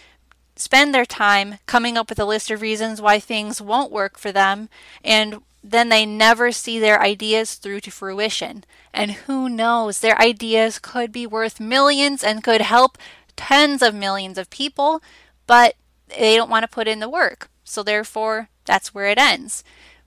spend 0.55 0.93
their 0.93 1.05
time 1.05 1.55
coming 1.65 1.98
up 1.98 2.10
with 2.10 2.19
a 2.19 2.25
list 2.25 2.51
of 2.51 2.62
reasons 2.62 3.01
why 3.01 3.19
things 3.19 3.62
won't 3.62 3.91
work 3.91 4.17
for 4.17 4.31
them 4.31 4.69
and 5.03 5.41
then 5.63 5.89
they 5.89 6.06
never 6.06 6.51
see 6.51 6.80
their 6.80 7.01
ideas 7.01 7.56
through 7.56 7.82
to 7.82 7.91
fruition. 7.91 8.63
And 8.94 9.12
who 9.12 9.48
knows, 9.48 10.00
their 10.00 10.20
ideas 10.20 10.80
could 10.80 11.12
be 11.12 11.27
worth 11.27 11.60
millions 11.60 12.24
and 12.24 12.44
could 12.44 12.62
help 12.62 12.98
tens 13.36 13.82
of 13.82 13.94
millions 13.94 14.38
of 14.38 14.50
people, 14.50 15.01
but 15.48 15.75
they 16.08 16.36
don't 16.36 16.50
want 16.50 16.63
to 16.63 16.68
put 16.68 16.88
in 16.88 17.00
the 17.00 17.10
work. 17.10 17.50
So 17.63 17.84
therefore, 17.84 18.50
that's 18.65 18.94
where 18.94 19.08
it 19.08 19.18
ends. 19.18 19.63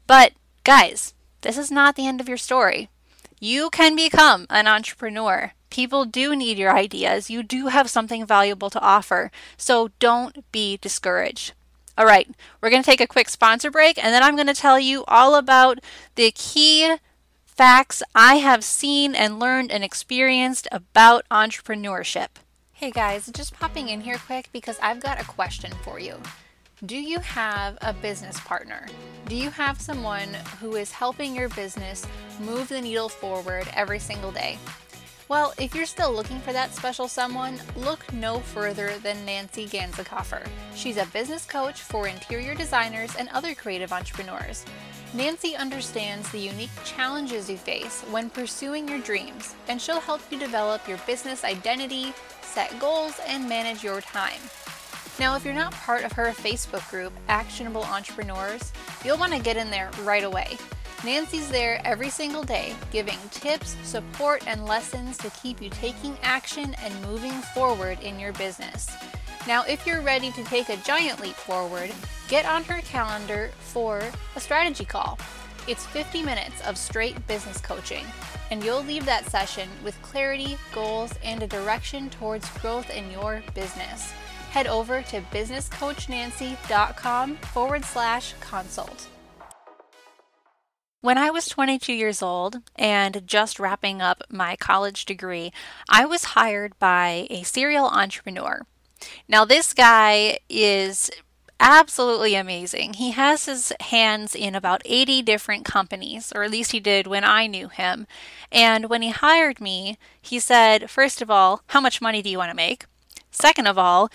But 0.06 0.32
guys, 0.64 1.14
this 1.42 1.56
is 1.56 1.70
not 1.70 1.96
the 1.96 2.06
end 2.06 2.20
of 2.20 2.28
your 2.28 2.36
story. 2.36 2.88
You 3.40 3.70
can 3.70 3.96
become 3.96 4.46
an 4.50 4.66
entrepreneur. 4.66 5.52
People 5.70 6.04
do 6.04 6.36
need 6.36 6.58
your 6.58 6.76
ideas. 6.76 7.30
You 7.30 7.42
do 7.42 7.66
have 7.66 7.90
something 7.90 8.24
valuable 8.24 8.70
to 8.70 8.80
offer. 8.80 9.30
So 9.56 9.90
don't 9.98 10.50
be 10.52 10.76
discouraged. 10.76 11.52
All 11.96 12.06
right, 12.06 12.28
we're 12.60 12.70
going 12.70 12.82
to 12.82 12.90
take 12.90 13.00
a 13.00 13.06
quick 13.06 13.28
sponsor 13.28 13.70
break 13.70 14.02
and 14.02 14.12
then 14.12 14.22
I'm 14.22 14.34
going 14.34 14.48
to 14.48 14.54
tell 14.54 14.80
you 14.80 15.04
all 15.06 15.36
about 15.36 15.78
the 16.16 16.32
key 16.32 16.96
facts 17.44 18.02
I 18.16 18.36
have 18.36 18.64
seen 18.64 19.14
and 19.14 19.38
learned 19.38 19.70
and 19.70 19.84
experienced 19.84 20.66
about 20.72 21.24
entrepreneurship. 21.30 22.28
Hey 22.72 22.90
guys, 22.90 23.30
just 23.32 23.54
popping 23.54 23.88
in 23.88 24.00
here 24.00 24.18
quick 24.26 24.48
because 24.52 24.76
I've 24.82 25.00
got 25.00 25.20
a 25.20 25.24
question 25.24 25.72
for 25.84 26.00
you. 26.00 26.20
Do 26.84 26.96
you 26.96 27.20
have 27.20 27.78
a 27.80 27.92
business 27.92 28.40
partner? 28.40 28.88
Do 29.28 29.36
you 29.36 29.50
have 29.50 29.80
someone 29.80 30.34
who 30.60 30.74
is 30.74 30.90
helping 30.90 31.36
your 31.36 31.48
business 31.50 32.04
move 32.40 32.68
the 32.68 32.80
needle 32.80 33.08
forward 33.08 33.68
every 33.72 34.00
single 34.00 34.32
day? 34.32 34.58
Well, 35.34 35.52
if 35.58 35.74
you're 35.74 35.84
still 35.84 36.12
looking 36.12 36.38
for 36.38 36.52
that 36.52 36.72
special 36.72 37.08
someone, 37.08 37.58
look 37.74 38.12
no 38.12 38.38
further 38.38 38.96
than 38.98 39.24
Nancy 39.24 39.66
Ganzekaufer. 39.66 40.46
She's 40.76 40.96
a 40.96 41.06
business 41.06 41.44
coach 41.44 41.80
for 41.80 42.06
interior 42.06 42.54
designers 42.54 43.16
and 43.16 43.28
other 43.30 43.52
creative 43.52 43.92
entrepreneurs. 43.92 44.64
Nancy 45.12 45.56
understands 45.56 46.30
the 46.30 46.38
unique 46.38 46.70
challenges 46.84 47.50
you 47.50 47.56
face 47.56 48.02
when 48.12 48.30
pursuing 48.30 48.86
your 48.86 49.00
dreams, 49.00 49.56
and 49.66 49.82
she'll 49.82 49.98
help 49.98 50.20
you 50.30 50.38
develop 50.38 50.86
your 50.86 50.98
business 50.98 51.42
identity, 51.42 52.14
set 52.42 52.78
goals, 52.78 53.18
and 53.26 53.48
manage 53.48 53.82
your 53.82 54.00
time. 54.02 54.40
Now, 55.18 55.34
if 55.34 55.44
you're 55.44 55.52
not 55.52 55.72
part 55.72 56.04
of 56.04 56.12
her 56.12 56.30
Facebook 56.30 56.88
group, 56.92 57.12
Actionable 57.28 57.82
Entrepreneurs, 57.82 58.72
you'll 59.04 59.18
want 59.18 59.32
to 59.32 59.40
get 59.40 59.56
in 59.56 59.68
there 59.68 59.90
right 60.04 60.22
away. 60.22 60.58
Nancy's 61.04 61.50
there 61.50 61.82
every 61.84 62.08
single 62.08 62.42
day, 62.42 62.74
giving 62.90 63.18
tips, 63.30 63.76
support, 63.82 64.42
and 64.46 64.64
lessons 64.64 65.18
to 65.18 65.28
keep 65.42 65.60
you 65.60 65.68
taking 65.68 66.16
action 66.22 66.74
and 66.82 67.02
moving 67.02 67.34
forward 67.54 68.00
in 68.00 68.18
your 68.18 68.32
business. 68.32 68.90
Now, 69.46 69.64
if 69.68 69.86
you're 69.86 70.00
ready 70.00 70.32
to 70.32 70.42
take 70.44 70.70
a 70.70 70.78
giant 70.78 71.20
leap 71.20 71.34
forward, 71.34 71.90
get 72.28 72.46
on 72.46 72.64
her 72.64 72.80
calendar 72.80 73.50
for 73.58 74.02
a 74.34 74.40
strategy 74.40 74.86
call. 74.86 75.18
It's 75.68 75.84
50 75.86 76.22
minutes 76.22 76.66
of 76.66 76.78
straight 76.78 77.26
business 77.26 77.60
coaching, 77.60 78.06
and 78.50 78.64
you'll 78.64 78.82
leave 78.82 79.04
that 79.04 79.26
session 79.26 79.68
with 79.84 80.00
clarity, 80.00 80.56
goals, 80.72 81.12
and 81.22 81.42
a 81.42 81.46
direction 81.46 82.08
towards 82.08 82.48
growth 82.58 82.88
in 82.88 83.10
your 83.10 83.42
business. 83.54 84.12
Head 84.52 84.66
over 84.66 85.02
to 85.02 85.20
businesscoachnancy.com 85.20 87.36
forward 87.36 87.84
slash 87.84 88.32
consult. 88.40 89.08
When 91.04 91.18
I 91.18 91.28
was 91.28 91.50
22 91.50 91.92
years 91.92 92.22
old 92.22 92.62
and 92.76 93.26
just 93.26 93.60
wrapping 93.60 94.00
up 94.00 94.22
my 94.30 94.56
college 94.56 95.04
degree, 95.04 95.52
I 95.86 96.06
was 96.06 96.32
hired 96.32 96.78
by 96.78 97.26
a 97.28 97.42
serial 97.42 97.88
entrepreneur. 97.88 98.62
Now, 99.28 99.44
this 99.44 99.74
guy 99.74 100.38
is 100.48 101.10
absolutely 101.60 102.34
amazing. 102.34 102.94
He 102.94 103.10
has 103.10 103.44
his 103.44 103.70
hands 103.80 104.34
in 104.34 104.54
about 104.54 104.80
80 104.86 105.20
different 105.20 105.66
companies, 105.66 106.32
or 106.34 106.42
at 106.42 106.50
least 106.50 106.72
he 106.72 106.80
did 106.80 107.06
when 107.06 107.22
I 107.22 107.48
knew 107.48 107.68
him. 107.68 108.06
And 108.50 108.88
when 108.88 109.02
he 109.02 109.10
hired 109.10 109.60
me, 109.60 109.98
he 110.22 110.40
said, 110.40 110.88
first 110.88 111.20
of 111.20 111.30
all, 111.30 111.60
how 111.66 111.82
much 111.82 112.00
money 112.00 112.22
do 112.22 112.30
you 112.30 112.38
want 112.38 112.48
to 112.48 112.56
make? 112.56 112.86
Second 113.30 113.66
of 113.66 113.76
all, 113.76 114.10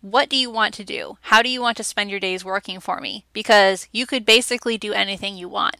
what 0.00 0.28
do 0.28 0.36
you 0.36 0.50
want 0.50 0.74
to 0.74 0.84
do? 0.84 1.18
How 1.20 1.40
do 1.40 1.48
you 1.48 1.60
want 1.60 1.76
to 1.76 1.84
spend 1.84 2.10
your 2.10 2.18
days 2.18 2.44
working 2.44 2.80
for 2.80 3.00
me? 3.00 3.26
Because 3.32 3.86
you 3.92 4.06
could 4.06 4.26
basically 4.26 4.76
do 4.76 4.92
anything 4.92 5.36
you 5.36 5.48
want 5.48 5.76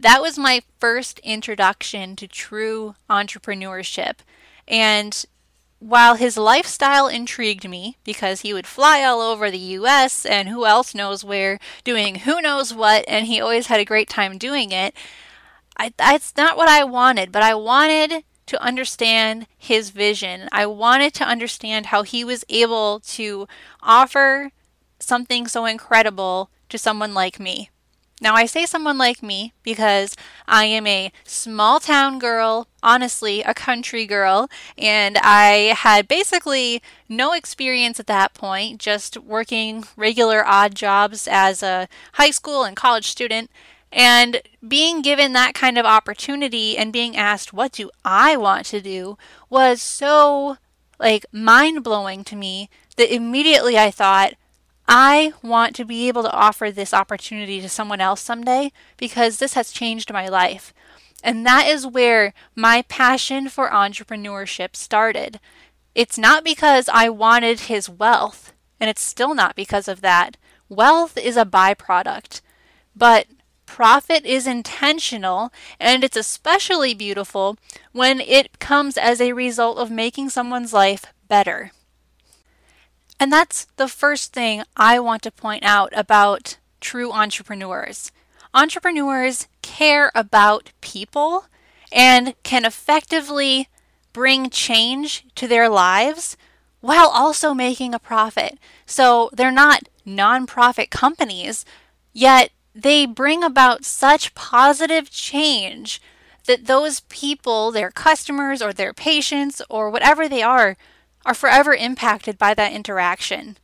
that 0.00 0.20
was 0.20 0.38
my 0.38 0.62
first 0.78 1.18
introduction 1.20 2.16
to 2.16 2.26
true 2.26 2.94
entrepreneurship. 3.08 4.18
And 4.66 5.24
while 5.78 6.14
his 6.14 6.36
lifestyle 6.36 7.08
intrigued 7.08 7.68
me 7.68 7.96
because 8.04 8.42
he 8.42 8.54
would 8.54 8.66
fly 8.66 9.02
all 9.02 9.20
over 9.20 9.50
the 9.50 9.58
US 9.58 10.24
and 10.24 10.48
who 10.48 10.64
else 10.64 10.94
knows 10.94 11.24
where 11.24 11.58
doing 11.82 12.16
who 12.20 12.40
knows 12.40 12.72
what, 12.72 13.04
and 13.08 13.26
he 13.26 13.40
always 13.40 13.66
had 13.66 13.80
a 13.80 13.84
great 13.84 14.08
time 14.08 14.38
doing 14.38 14.70
it, 14.70 14.94
I, 15.76 15.92
that's 15.96 16.36
not 16.36 16.56
what 16.56 16.68
I 16.68 16.84
wanted, 16.84 17.32
but 17.32 17.42
I 17.42 17.54
wanted 17.54 18.22
to 18.46 18.62
understand 18.62 19.46
his 19.58 19.90
vision. 19.90 20.48
I 20.52 20.66
wanted 20.66 21.14
to 21.14 21.24
understand 21.24 21.86
how 21.86 22.02
he 22.02 22.24
was 22.24 22.44
able 22.48 23.00
to 23.00 23.48
offer 23.82 24.52
something 25.00 25.48
so 25.48 25.64
incredible 25.64 26.50
to 26.68 26.78
someone 26.78 27.12
like 27.12 27.40
me. 27.40 27.70
Now, 28.22 28.36
I 28.36 28.46
say 28.46 28.66
someone 28.66 28.98
like 28.98 29.20
me 29.20 29.52
because 29.64 30.14
I 30.46 30.66
am 30.66 30.86
a 30.86 31.10
small 31.24 31.80
town 31.80 32.20
girl, 32.20 32.68
honestly, 32.80 33.42
a 33.42 33.52
country 33.52 34.06
girl, 34.06 34.48
and 34.78 35.18
I 35.18 35.74
had 35.76 36.06
basically 36.06 36.80
no 37.08 37.32
experience 37.32 37.98
at 37.98 38.06
that 38.06 38.32
point, 38.32 38.78
just 38.78 39.18
working 39.18 39.82
regular 39.96 40.46
odd 40.46 40.76
jobs 40.76 41.26
as 41.28 41.64
a 41.64 41.88
high 42.12 42.30
school 42.30 42.62
and 42.62 42.76
college 42.76 43.08
student. 43.08 43.50
And 43.90 44.40
being 44.66 45.02
given 45.02 45.32
that 45.32 45.54
kind 45.54 45.76
of 45.76 45.84
opportunity 45.84 46.78
and 46.78 46.92
being 46.92 47.16
asked, 47.16 47.52
what 47.52 47.72
do 47.72 47.90
I 48.04 48.36
want 48.36 48.66
to 48.66 48.80
do, 48.80 49.18
was 49.50 49.82
so 49.82 50.58
like 51.00 51.26
mind 51.32 51.82
blowing 51.82 52.22
to 52.22 52.36
me 52.36 52.70
that 52.96 53.12
immediately 53.12 53.76
I 53.76 53.90
thought, 53.90 54.34
I 54.88 55.32
want 55.42 55.74
to 55.76 55.84
be 55.84 56.08
able 56.08 56.22
to 56.22 56.32
offer 56.32 56.70
this 56.70 56.92
opportunity 56.92 57.60
to 57.60 57.68
someone 57.68 58.00
else 58.00 58.20
someday 58.20 58.72
because 58.96 59.38
this 59.38 59.54
has 59.54 59.70
changed 59.70 60.12
my 60.12 60.28
life. 60.28 60.74
And 61.22 61.46
that 61.46 61.66
is 61.66 61.86
where 61.86 62.34
my 62.54 62.82
passion 62.82 63.48
for 63.48 63.68
entrepreneurship 63.68 64.74
started. 64.74 65.38
It's 65.94 66.18
not 66.18 66.42
because 66.44 66.88
I 66.88 67.08
wanted 67.08 67.60
his 67.60 67.88
wealth, 67.88 68.52
and 68.80 68.90
it's 68.90 69.02
still 69.02 69.34
not 69.34 69.54
because 69.54 69.88
of 69.88 70.00
that. 70.00 70.36
Wealth 70.68 71.16
is 71.16 71.36
a 71.36 71.44
byproduct, 71.44 72.40
but 72.96 73.26
profit 73.66 74.26
is 74.26 74.46
intentional, 74.46 75.52
and 75.78 76.02
it's 76.02 76.16
especially 76.16 76.94
beautiful 76.94 77.56
when 77.92 78.20
it 78.20 78.58
comes 78.58 78.96
as 78.96 79.20
a 79.20 79.32
result 79.32 79.78
of 79.78 79.90
making 79.90 80.30
someone's 80.30 80.72
life 80.72 81.06
better. 81.28 81.70
And 83.22 83.32
that's 83.32 83.66
the 83.76 83.86
first 83.86 84.32
thing 84.32 84.64
I 84.76 84.98
want 84.98 85.22
to 85.22 85.30
point 85.30 85.62
out 85.62 85.92
about 85.94 86.56
true 86.80 87.12
entrepreneurs. 87.12 88.10
Entrepreneurs 88.52 89.46
care 89.62 90.10
about 90.12 90.72
people 90.80 91.44
and 91.92 92.34
can 92.42 92.64
effectively 92.64 93.68
bring 94.12 94.50
change 94.50 95.24
to 95.36 95.46
their 95.46 95.68
lives 95.68 96.36
while 96.80 97.06
also 97.06 97.54
making 97.54 97.94
a 97.94 98.00
profit. 98.00 98.58
So 98.86 99.30
they're 99.32 99.52
not 99.52 99.88
nonprofit 100.04 100.90
companies, 100.90 101.64
yet 102.12 102.50
they 102.74 103.06
bring 103.06 103.44
about 103.44 103.84
such 103.84 104.34
positive 104.34 105.12
change 105.12 106.02
that 106.46 106.66
those 106.66 106.98
people, 107.02 107.70
their 107.70 107.92
customers 107.92 108.60
or 108.60 108.72
their 108.72 108.92
patients 108.92 109.62
or 109.70 109.90
whatever 109.90 110.28
they 110.28 110.42
are, 110.42 110.76
are 111.24 111.34
forever 111.34 111.74
impacted 111.74 112.38
by 112.38 112.54
that 112.54 112.72
interaction. 112.72 113.56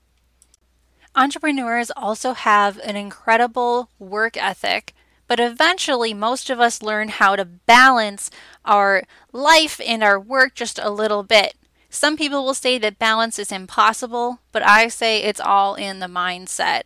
Entrepreneurs 1.14 1.90
also 1.97 2.33
have 2.33 2.79
an 2.85 2.97
incredible 2.97 3.90
work 3.99 4.37
ethic, 4.37 4.94
but 5.27 5.40
eventually 5.40 6.14
most 6.14 6.49
of 6.51 6.61
us 6.61 6.83
learn 6.83 7.09
how 7.09 7.37
to 7.37 7.44
balance 7.44 8.31
our 8.64 9.03
life 9.33 9.81
and 9.87 10.03
our 10.03 10.18
work 10.18 10.55
just 10.55 10.79
a 10.79 10.90
little 10.90 11.23
bit. 11.23 11.55
Some 11.90 12.16
people 12.16 12.44
will 12.44 12.55
say 12.55 12.79
that 12.79 12.99
balance 12.99 13.38
is 13.38 13.51
impossible, 13.51 14.40
but 14.53 14.62
I 14.62 14.88
say 14.88 15.23
it's 15.23 15.40
all 15.40 15.75
in 15.75 16.01
the 16.01 16.07
mindset. 16.07 16.83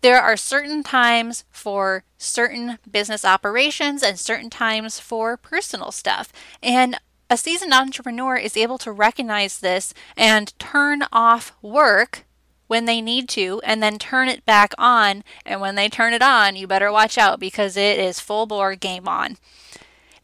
There 0.00 0.20
are 0.20 0.36
certain 0.36 0.84
times 0.84 1.44
for 1.50 2.04
certain 2.18 2.78
business 2.88 3.24
operations 3.24 4.02
and 4.02 4.18
certain 4.18 4.48
times 4.48 5.00
for 5.00 5.36
personal 5.36 5.90
stuff. 5.90 6.32
And 6.62 6.98
a 7.30 7.36
seasoned 7.36 7.74
entrepreneur 7.74 8.36
is 8.36 8.56
able 8.56 8.78
to 8.78 8.92
recognize 8.92 9.58
this 9.58 9.92
and 10.16 10.58
turn 10.58 11.02
off 11.12 11.54
work 11.60 12.24
when 12.68 12.84
they 12.84 13.00
need 13.00 13.28
to 13.30 13.60
and 13.64 13.82
then 13.82 13.98
turn 13.98 14.28
it 14.28 14.46
back 14.46 14.72
on. 14.78 15.24
And 15.44 15.60
when 15.60 15.74
they 15.74 15.88
turn 15.88 16.12
it 16.12 16.22
on, 16.22 16.56
you 16.56 16.66
better 16.66 16.92
watch 16.92 17.18
out 17.18 17.40
because 17.40 17.76
it 17.76 17.98
is 17.98 18.20
full 18.20 18.46
bore 18.46 18.74
game 18.74 19.08
on. 19.08 19.36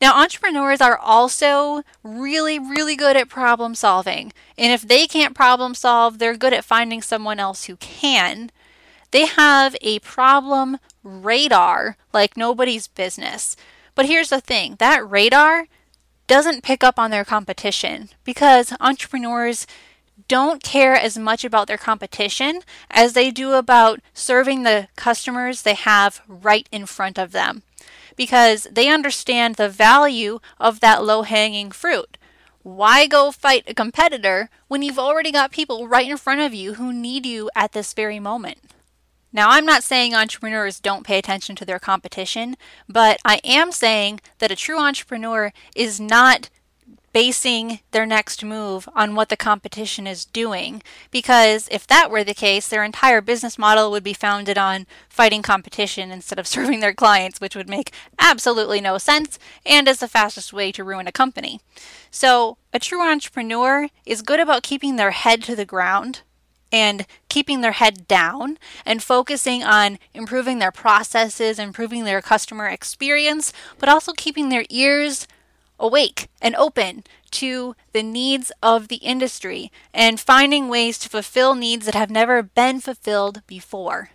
Now, 0.01 0.21
entrepreneurs 0.21 0.81
are 0.81 0.99
also 0.99 1.83
really, 2.03 2.59
really 2.59 2.97
good 2.97 3.17
at 3.17 3.29
problem 3.29 3.75
solving. 3.75 4.33
And 4.59 4.73
if 4.73 4.83
they 4.83 5.07
can't 5.07 5.35
problem 5.35 5.75
solve, 5.75 6.19
they're 6.19 6.37
good 6.37 6.53
at 6.53 6.64
finding 6.64 7.01
someone 7.01 7.40
else 7.40 7.64
who 7.64 7.77
can. 7.77 8.51
They 9.12 9.27
have 9.27 9.77
a 9.81 10.01
problem 10.01 10.79
radar 11.03 11.97
like 12.12 12.37
nobody's 12.37 12.88
business. 12.88 13.57
But 13.95 14.07
here's 14.07 14.31
the 14.31 14.40
thing 14.40 14.77
that 14.79 15.09
radar 15.09 15.69
doesn't 16.26 16.62
pick 16.62 16.82
up 16.82 16.98
on 16.98 17.10
their 17.10 17.24
competition 17.24 18.10
because 18.24 18.72
entrepreneurs 18.80 19.66
don't 20.28 20.62
care 20.62 20.94
as 20.94 21.18
much 21.18 21.44
about 21.44 21.66
their 21.66 21.78
competition 21.78 22.60
as 22.90 23.12
they 23.12 23.30
do 23.30 23.52
about 23.52 24.00
serving 24.14 24.62
the 24.62 24.88
customers 24.96 25.62
they 25.62 25.74
have 25.74 26.22
right 26.28 26.68
in 26.70 26.87
front 26.87 27.18
of 27.18 27.32
them 27.32 27.62
because 28.16 28.66
they 28.70 28.88
understand 28.88 29.56
the 29.56 29.68
value 29.68 30.38
of 30.58 30.80
that 30.80 31.04
low 31.04 31.22
hanging 31.22 31.70
fruit. 31.70 32.16
Why 32.62 33.06
go 33.06 33.30
fight 33.30 33.64
a 33.66 33.74
competitor 33.74 34.48
when 34.68 34.82
you've 34.82 34.98
already 34.98 35.30
got 35.30 35.50
people 35.50 35.87
right 35.88 36.08
in 36.08 36.16
front 36.16 36.40
of 36.40 36.54
you 36.54 36.74
who 36.74 36.92
need 36.92 37.26
you 37.26 37.50
at 37.54 37.72
this 37.72 37.92
very 37.92 38.18
moment? 38.18 38.58
Now, 39.35 39.51
I'm 39.51 39.66
not 39.66 39.83
saying 39.83 40.14
entrepreneurs 40.14 40.79
don't 40.79 41.05
pay 41.05 41.18
attention 41.18 41.57
to 41.57 41.64
their 41.64 41.81
competition, 41.81 42.57
but 42.88 43.18
I 43.25 43.40
am 43.42 43.73
saying 43.73 44.20
that 44.38 44.53
a 44.53 44.57
true 44.57 44.79
entrepreneur 44.79 45.53
is 45.75 45.99
not 46.01 46.51
basing 47.12 47.81
their 47.90 48.07
next 48.07 48.44
move 48.44 48.88
on 48.94 49.14
what 49.14 49.29
the 49.29 49.37
competition 49.37 50.07
is 50.07 50.25
doing. 50.25 50.83
Because 51.11 51.68
if 51.70 51.85
that 51.88 52.12
were 52.12 52.23
the 52.23 52.35
case, 52.35 52.68
their 52.68 52.85
entire 52.85 53.20
business 53.20 53.59
model 53.59 53.90
would 53.90 54.05
be 54.05 54.12
founded 54.12 54.57
on 54.57 54.87
fighting 55.09 55.42
competition 55.42 56.12
instead 56.12 56.38
of 56.38 56.47
serving 56.55 56.79
their 56.79 56.94
clients, 56.94 57.40
which 57.40 57.57
would 57.57 57.68
make 57.68 57.92
absolutely 58.20 58.81
no 58.81 58.99
sense 58.99 59.38
and 59.66 59.88
is 59.88 59.99
the 59.99 60.09
fastest 60.09 60.53
way 60.53 60.70
to 60.70 60.85
ruin 60.85 61.09
a 61.09 61.12
company. 61.12 61.61
So, 62.09 62.57
a 62.73 62.79
true 62.79 63.03
entrepreneur 63.03 63.88
is 64.07 64.23
good 64.23 64.38
about 64.38 64.62
keeping 64.62 64.94
their 64.94 65.12
head 65.12 65.42
to 65.44 65.57
the 65.57 65.64
ground 65.64 66.23
and 66.74 67.06
keeping 67.28 67.60
their 67.60 67.70
head 67.70 68.08
down 68.08 68.58
and 68.84 69.00
focusing 69.00 69.62
on 69.62 69.96
improving 70.12 70.58
their 70.58 70.72
processes, 70.72 71.56
improving 71.56 72.02
their 72.02 72.20
customer 72.20 72.66
experience, 72.66 73.52
but 73.78 73.88
also 73.88 74.12
keeping 74.12 74.48
their 74.48 74.64
ears 74.70 75.28
awake 75.78 76.28
and 76.42 76.56
open 76.56 77.04
to 77.30 77.76
the 77.92 78.02
needs 78.02 78.50
of 78.60 78.88
the 78.88 78.96
industry 78.96 79.70
and 79.92 80.18
finding 80.18 80.68
ways 80.68 80.98
to 80.98 81.08
fulfill 81.08 81.54
needs 81.54 81.87
that 81.87 81.94
have 81.94 82.10
never 82.10 82.42
been 82.42 82.80
fulfilled 82.80 83.42
before. 83.46 84.10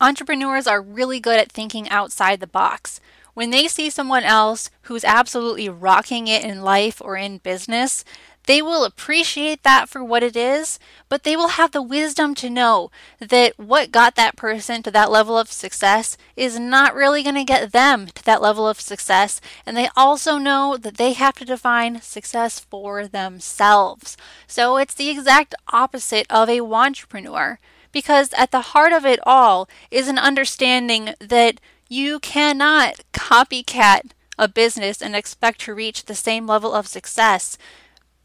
Entrepreneurs 0.00 0.66
are 0.66 0.82
really 0.82 1.20
good 1.20 1.38
at 1.38 1.52
thinking 1.52 1.88
outside 1.88 2.40
the 2.40 2.48
box. 2.48 3.00
When 3.34 3.50
they 3.50 3.68
see 3.68 3.90
someone 3.90 4.24
else 4.24 4.70
who's 4.82 5.04
absolutely 5.04 5.68
rocking 5.68 6.26
it 6.26 6.42
in 6.42 6.62
life 6.62 7.00
or 7.00 7.16
in 7.16 7.38
business, 7.38 8.04
they 8.48 8.62
will 8.62 8.86
appreciate 8.86 9.62
that 9.62 9.90
for 9.90 10.02
what 10.02 10.22
it 10.22 10.34
is, 10.34 10.78
but 11.10 11.22
they 11.22 11.36
will 11.36 11.48
have 11.48 11.72
the 11.72 11.82
wisdom 11.82 12.34
to 12.36 12.48
know 12.48 12.90
that 13.20 13.52
what 13.58 13.92
got 13.92 14.14
that 14.14 14.36
person 14.36 14.82
to 14.82 14.90
that 14.90 15.10
level 15.10 15.36
of 15.36 15.52
success 15.52 16.16
is 16.34 16.58
not 16.58 16.94
really 16.94 17.22
going 17.22 17.34
to 17.34 17.44
get 17.44 17.72
them 17.72 18.06
to 18.06 18.24
that 18.24 18.40
level 18.40 18.66
of 18.66 18.80
success. 18.80 19.42
And 19.66 19.76
they 19.76 19.90
also 19.94 20.38
know 20.38 20.78
that 20.78 20.96
they 20.96 21.12
have 21.12 21.34
to 21.34 21.44
define 21.44 22.00
success 22.00 22.58
for 22.58 23.06
themselves. 23.06 24.16
So 24.46 24.78
it's 24.78 24.94
the 24.94 25.10
exact 25.10 25.54
opposite 25.70 26.26
of 26.30 26.48
a 26.48 26.60
wantrepreneur 26.60 27.58
because 27.92 28.32
at 28.32 28.50
the 28.50 28.72
heart 28.72 28.94
of 28.94 29.04
it 29.04 29.20
all 29.24 29.68
is 29.90 30.08
an 30.08 30.18
understanding 30.18 31.10
that 31.20 31.60
you 31.86 32.18
cannot 32.18 33.00
copycat 33.12 34.12
a 34.38 34.48
business 34.48 35.02
and 35.02 35.16
expect 35.16 35.60
to 35.62 35.74
reach 35.74 36.04
the 36.04 36.14
same 36.14 36.46
level 36.46 36.72
of 36.72 36.86
success. 36.86 37.58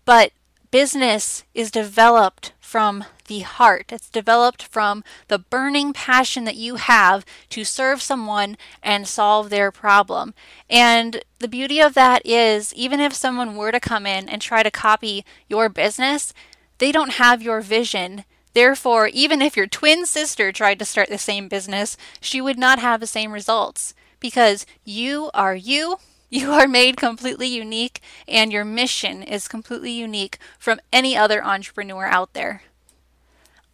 But 0.05 0.31
business 0.71 1.43
is 1.53 1.71
developed 1.71 2.53
from 2.59 3.05
the 3.27 3.39
heart. 3.41 3.91
It's 3.91 4.09
developed 4.09 4.63
from 4.63 5.03
the 5.27 5.39
burning 5.39 5.93
passion 5.93 6.43
that 6.45 6.55
you 6.55 6.75
have 6.75 7.25
to 7.49 7.63
serve 7.63 8.01
someone 8.01 8.57
and 8.81 9.07
solve 9.07 9.49
their 9.49 9.71
problem. 9.71 10.33
And 10.69 11.23
the 11.39 11.47
beauty 11.47 11.79
of 11.79 11.93
that 11.93 12.25
is, 12.25 12.73
even 12.73 12.99
if 12.99 13.13
someone 13.13 13.55
were 13.55 13.71
to 13.71 13.79
come 13.79 14.05
in 14.05 14.27
and 14.27 14.41
try 14.41 14.63
to 14.63 14.71
copy 14.71 15.23
your 15.47 15.69
business, 15.69 16.33
they 16.79 16.91
don't 16.91 17.13
have 17.13 17.41
your 17.41 17.61
vision. 17.61 18.25
Therefore, 18.53 19.07
even 19.07 19.41
if 19.41 19.55
your 19.55 19.67
twin 19.67 20.05
sister 20.05 20.51
tried 20.51 20.79
to 20.79 20.85
start 20.85 21.09
the 21.09 21.17
same 21.17 21.47
business, 21.47 21.95
she 22.19 22.41
would 22.41 22.57
not 22.57 22.79
have 22.79 22.99
the 22.99 23.07
same 23.07 23.31
results 23.31 23.93
because 24.19 24.65
you 24.83 25.29
are 25.33 25.55
you 25.55 25.97
you 26.33 26.51
are 26.51 26.67
made 26.67 26.97
completely 26.97 27.47
unique, 27.47 28.01
and 28.27 28.51
your 28.51 28.65
mission 28.65 29.21
is 29.21 29.47
completely 29.47 29.91
unique 29.91 30.39
from 30.57 30.79
any 30.91 31.15
other 31.15 31.45
entrepreneur 31.45 32.05
out 32.07 32.33
there. 32.33 32.63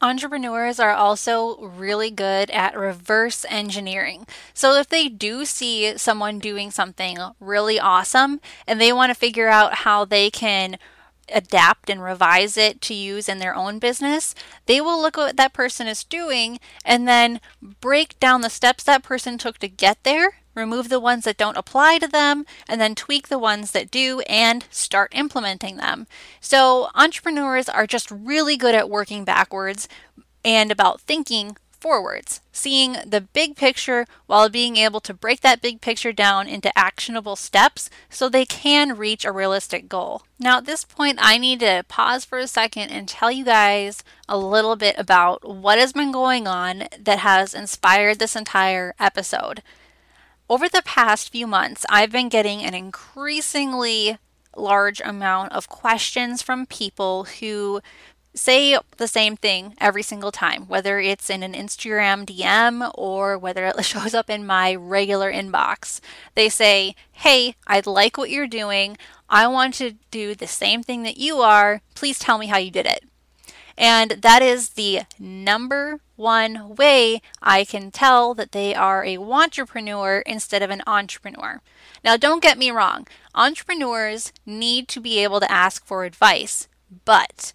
Entrepreneurs 0.01 0.77
are 0.77 0.91
also 0.91 1.57
really 1.61 2.11
good 2.11 2.51
at 2.51 2.77
reverse 2.77 3.45
engineering. 3.47 4.27
So, 4.53 4.75
if 4.75 4.89
they 4.89 5.07
do 5.07 5.45
see 5.45 5.97
someone 5.97 6.39
doing 6.39 6.69
something 6.69 7.17
really 7.39 7.79
awesome 7.79 8.41
and 8.67 8.79
they 8.79 8.91
want 8.91 9.09
to 9.09 9.15
figure 9.15 9.47
out 9.47 9.75
how 9.85 10.03
they 10.03 10.29
can 10.29 10.77
adapt 11.29 11.89
and 11.89 12.03
revise 12.03 12.57
it 12.57 12.81
to 12.81 12.93
use 12.93 13.29
in 13.29 13.39
their 13.39 13.55
own 13.55 13.79
business, 13.79 14.35
they 14.65 14.81
will 14.81 15.01
look 15.01 15.17
at 15.17 15.21
what 15.21 15.37
that 15.37 15.53
person 15.53 15.87
is 15.87 16.03
doing 16.03 16.59
and 16.83 17.07
then 17.07 17.39
break 17.79 18.19
down 18.19 18.41
the 18.41 18.49
steps 18.49 18.83
that 18.83 19.03
person 19.03 19.37
took 19.37 19.59
to 19.59 19.69
get 19.69 20.03
there 20.03 20.38
remove 20.55 20.89
the 20.89 20.99
ones 20.99 21.25
that 21.25 21.37
don't 21.37 21.57
apply 21.57 21.97
to 21.99 22.07
them, 22.07 22.45
and 22.67 22.79
then 22.79 22.95
tweak 22.95 23.27
the 23.27 23.39
ones 23.39 23.71
that 23.71 23.91
do 23.91 24.21
and 24.21 24.65
start 24.69 25.11
implementing 25.15 25.77
them. 25.77 26.07
So, 26.39 26.89
entrepreneurs 26.95 27.69
are 27.69 27.87
just 27.87 28.11
really 28.11 28.57
good 28.57 28.75
at 28.75 28.89
working 28.89 29.23
backwards 29.23 29.87
and 30.43 30.71
about 30.71 31.01
thinking 31.01 31.57
forwards, 31.79 32.41
seeing 32.51 32.97
the 33.05 33.21
big 33.21 33.55
picture 33.55 34.05
while 34.25 34.49
being 34.49 34.75
able 34.77 34.99
to 34.99 35.13
break 35.13 35.41
that 35.41 35.61
big 35.61 35.81
picture 35.81 36.11
down 36.11 36.47
into 36.47 36.77
actionable 36.77 37.35
steps 37.35 37.89
so 38.09 38.27
they 38.27 38.45
can 38.45 38.97
reach 38.97 39.25
a 39.25 39.31
realistic 39.31 39.87
goal. 39.87 40.23
Now, 40.37 40.57
at 40.57 40.65
this 40.65 40.83
point, 40.83 41.19
I 41.21 41.37
need 41.37 41.61
to 41.61 41.85
pause 41.87 42.25
for 42.25 42.37
a 42.37 42.47
second 42.47 42.89
and 42.89 43.07
tell 43.07 43.31
you 43.31 43.45
guys 43.45 44.03
a 44.27 44.37
little 44.37 44.75
bit 44.75 44.95
about 44.97 45.47
what 45.47 45.79
has 45.79 45.93
been 45.93 46.11
going 46.11 46.47
on 46.47 46.83
that 46.99 47.19
has 47.19 47.53
inspired 47.53 48.19
this 48.19 48.35
entire 48.35 48.93
episode. 48.99 49.63
Over 50.49 50.67
the 50.67 50.81
past 50.83 51.31
few 51.31 51.45
months, 51.45 51.85
I've 51.91 52.11
been 52.11 52.27
getting 52.27 52.63
an 52.63 52.73
increasingly 52.73 54.17
large 54.55 54.99
amount 54.99 55.51
of 55.51 55.69
questions 55.69 56.41
from 56.41 56.65
people 56.65 57.25
who 57.25 57.81
say 58.33 58.75
the 58.97 59.07
same 59.07 59.37
thing 59.37 59.75
every 59.79 60.01
single 60.01 60.31
time, 60.31 60.63
whether 60.67 60.99
it's 60.99 61.29
in 61.29 61.43
an 61.43 61.53
Instagram 61.53 62.25
DM 62.25 62.91
or 62.95 63.37
whether 63.37 63.67
it 63.67 63.85
shows 63.85 64.15
up 64.15 64.27
in 64.27 64.43
my 64.43 64.73
regular 64.73 65.31
inbox. 65.31 65.99
They 66.33 66.49
say, 66.49 66.95
Hey, 67.11 67.53
I 67.67 67.83
like 67.85 68.17
what 68.17 68.31
you're 68.31 68.47
doing. 68.47 68.97
I 69.29 69.45
want 69.45 69.75
to 69.75 69.97
do 70.09 70.33
the 70.33 70.47
same 70.47 70.81
thing 70.81 71.03
that 71.03 71.17
you 71.17 71.37
are. 71.41 71.83
Please 71.93 72.17
tell 72.17 72.39
me 72.39 72.47
how 72.47 72.57
you 72.57 72.71
did 72.71 72.87
it. 72.87 73.03
And 73.77 74.11
that 74.23 74.41
is 74.41 74.69
the 74.69 75.01
number 75.19 75.99
one 76.19 76.75
way 76.75 77.21
I 77.41 77.63
can 77.63 77.91
tell 77.91 78.33
that 78.33 78.51
they 78.51 78.75
are 78.75 79.05
a 79.05 79.17
wantrepreneur 79.17 80.21
instead 80.25 80.61
of 80.61 80.69
an 80.69 80.83
entrepreneur. 80.85 81.61
Now, 82.03 82.17
don't 82.17 82.43
get 82.43 82.57
me 82.57 82.69
wrong, 82.71 83.07
entrepreneurs 83.33 84.33
need 84.45 84.89
to 84.89 84.99
be 84.99 85.23
able 85.23 85.39
to 85.39 85.51
ask 85.51 85.85
for 85.85 86.03
advice, 86.03 86.67
but 87.05 87.53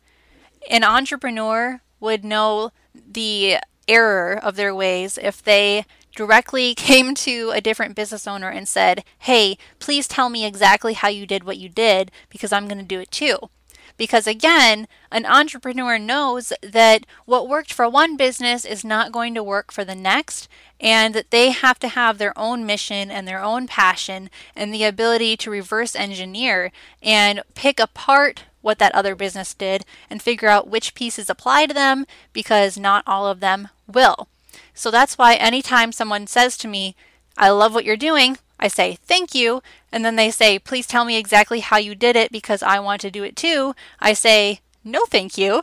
an 0.70 0.82
entrepreneur 0.82 1.82
would 2.00 2.24
know 2.24 2.70
the 2.94 3.58
error 3.86 4.38
of 4.42 4.56
their 4.56 4.74
ways 4.74 5.18
if 5.20 5.42
they 5.42 5.84
directly 6.16 6.74
came 6.74 7.14
to 7.16 7.50
a 7.54 7.60
different 7.60 7.94
business 7.94 8.26
owner 8.26 8.48
and 8.48 8.66
said, 8.66 9.04
Hey, 9.18 9.58
please 9.78 10.08
tell 10.08 10.30
me 10.30 10.46
exactly 10.46 10.94
how 10.94 11.08
you 11.08 11.26
did 11.26 11.44
what 11.44 11.58
you 11.58 11.68
did 11.68 12.10
because 12.30 12.52
I'm 12.52 12.66
going 12.66 12.78
to 12.78 12.84
do 12.84 13.00
it 13.00 13.10
too. 13.10 13.50
Because 13.96 14.26
again, 14.26 14.88
an 15.10 15.24
entrepreneur 15.24 15.98
knows 15.98 16.52
that 16.62 17.06
what 17.26 17.48
worked 17.48 17.72
for 17.72 17.88
one 17.88 18.16
business 18.16 18.64
is 18.64 18.84
not 18.84 19.12
going 19.12 19.34
to 19.34 19.42
work 19.42 19.70
for 19.72 19.84
the 19.84 19.94
next, 19.94 20.48
and 20.80 21.14
that 21.14 21.30
they 21.30 21.50
have 21.50 21.78
to 21.78 21.88
have 21.88 22.18
their 22.18 22.36
own 22.38 22.66
mission 22.66 23.10
and 23.10 23.26
their 23.26 23.42
own 23.42 23.66
passion 23.66 24.30
and 24.56 24.74
the 24.74 24.84
ability 24.84 25.36
to 25.36 25.50
reverse 25.50 25.94
engineer 25.94 26.72
and 27.02 27.42
pick 27.54 27.78
apart 27.78 28.44
what 28.60 28.78
that 28.78 28.94
other 28.94 29.14
business 29.14 29.54
did 29.54 29.84
and 30.10 30.22
figure 30.22 30.48
out 30.48 30.68
which 30.68 30.94
pieces 30.94 31.30
apply 31.30 31.66
to 31.66 31.74
them 31.74 32.06
because 32.32 32.78
not 32.78 33.04
all 33.06 33.26
of 33.26 33.40
them 33.40 33.68
will. 33.86 34.28
So 34.72 34.90
that's 34.90 35.18
why 35.18 35.34
anytime 35.34 35.92
someone 35.92 36.26
says 36.26 36.56
to 36.58 36.68
me, 36.68 36.96
I 37.36 37.50
love 37.50 37.74
what 37.74 37.84
you're 37.84 37.96
doing, 37.96 38.38
I 38.64 38.68
say, 38.68 38.96
thank 39.02 39.34
you. 39.34 39.62
And 39.92 40.06
then 40.06 40.16
they 40.16 40.30
say, 40.30 40.58
please 40.58 40.86
tell 40.86 41.04
me 41.04 41.18
exactly 41.18 41.60
how 41.60 41.76
you 41.76 41.94
did 41.94 42.16
it 42.16 42.32
because 42.32 42.62
I 42.62 42.80
want 42.80 43.02
to 43.02 43.10
do 43.10 43.22
it 43.22 43.36
too. 43.36 43.74
I 44.00 44.14
say, 44.14 44.60
no, 44.82 45.04
thank 45.04 45.36
you. 45.36 45.62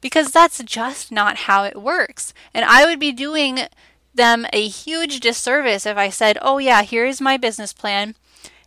Because 0.00 0.30
that's 0.30 0.62
just 0.62 1.10
not 1.10 1.48
how 1.48 1.64
it 1.64 1.82
works. 1.82 2.32
And 2.54 2.64
I 2.64 2.86
would 2.86 3.00
be 3.00 3.10
doing 3.10 3.62
them 4.14 4.46
a 4.52 4.68
huge 4.68 5.18
disservice 5.18 5.84
if 5.84 5.96
I 5.96 6.10
said, 6.10 6.38
oh, 6.40 6.58
yeah, 6.58 6.82
here 6.82 7.04
is 7.04 7.20
my 7.20 7.36
business 7.36 7.72
plan 7.72 8.14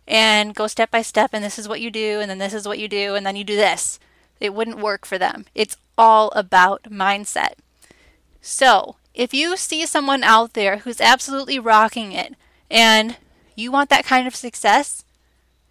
and 0.06 0.54
go 0.54 0.66
step 0.66 0.90
by 0.90 1.00
step, 1.00 1.30
and 1.32 1.42
this 1.42 1.58
is 1.58 1.68
what 1.68 1.80
you 1.80 1.90
do, 1.90 2.20
and 2.20 2.28
then 2.28 2.38
this 2.38 2.52
is 2.52 2.66
what 2.66 2.78
you 2.78 2.88
do, 2.88 3.14
and 3.14 3.24
then 3.24 3.36
you 3.36 3.44
do 3.44 3.56
this. 3.56 3.98
It 4.40 4.52
wouldn't 4.52 4.80
work 4.80 5.06
for 5.06 5.16
them. 5.16 5.46
It's 5.54 5.78
all 5.96 6.30
about 6.34 6.82
mindset. 6.84 7.54
So, 8.42 8.96
if 9.14 9.32
you 9.32 9.56
see 9.56 9.86
someone 9.86 10.24
out 10.24 10.52
there 10.52 10.78
who's 10.78 11.00
absolutely 11.00 11.58
rocking 11.58 12.12
it 12.12 12.34
and 12.70 13.16
you 13.54 13.72
want 13.72 13.90
that 13.90 14.04
kind 14.04 14.26
of 14.26 14.34
success, 14.34 15.04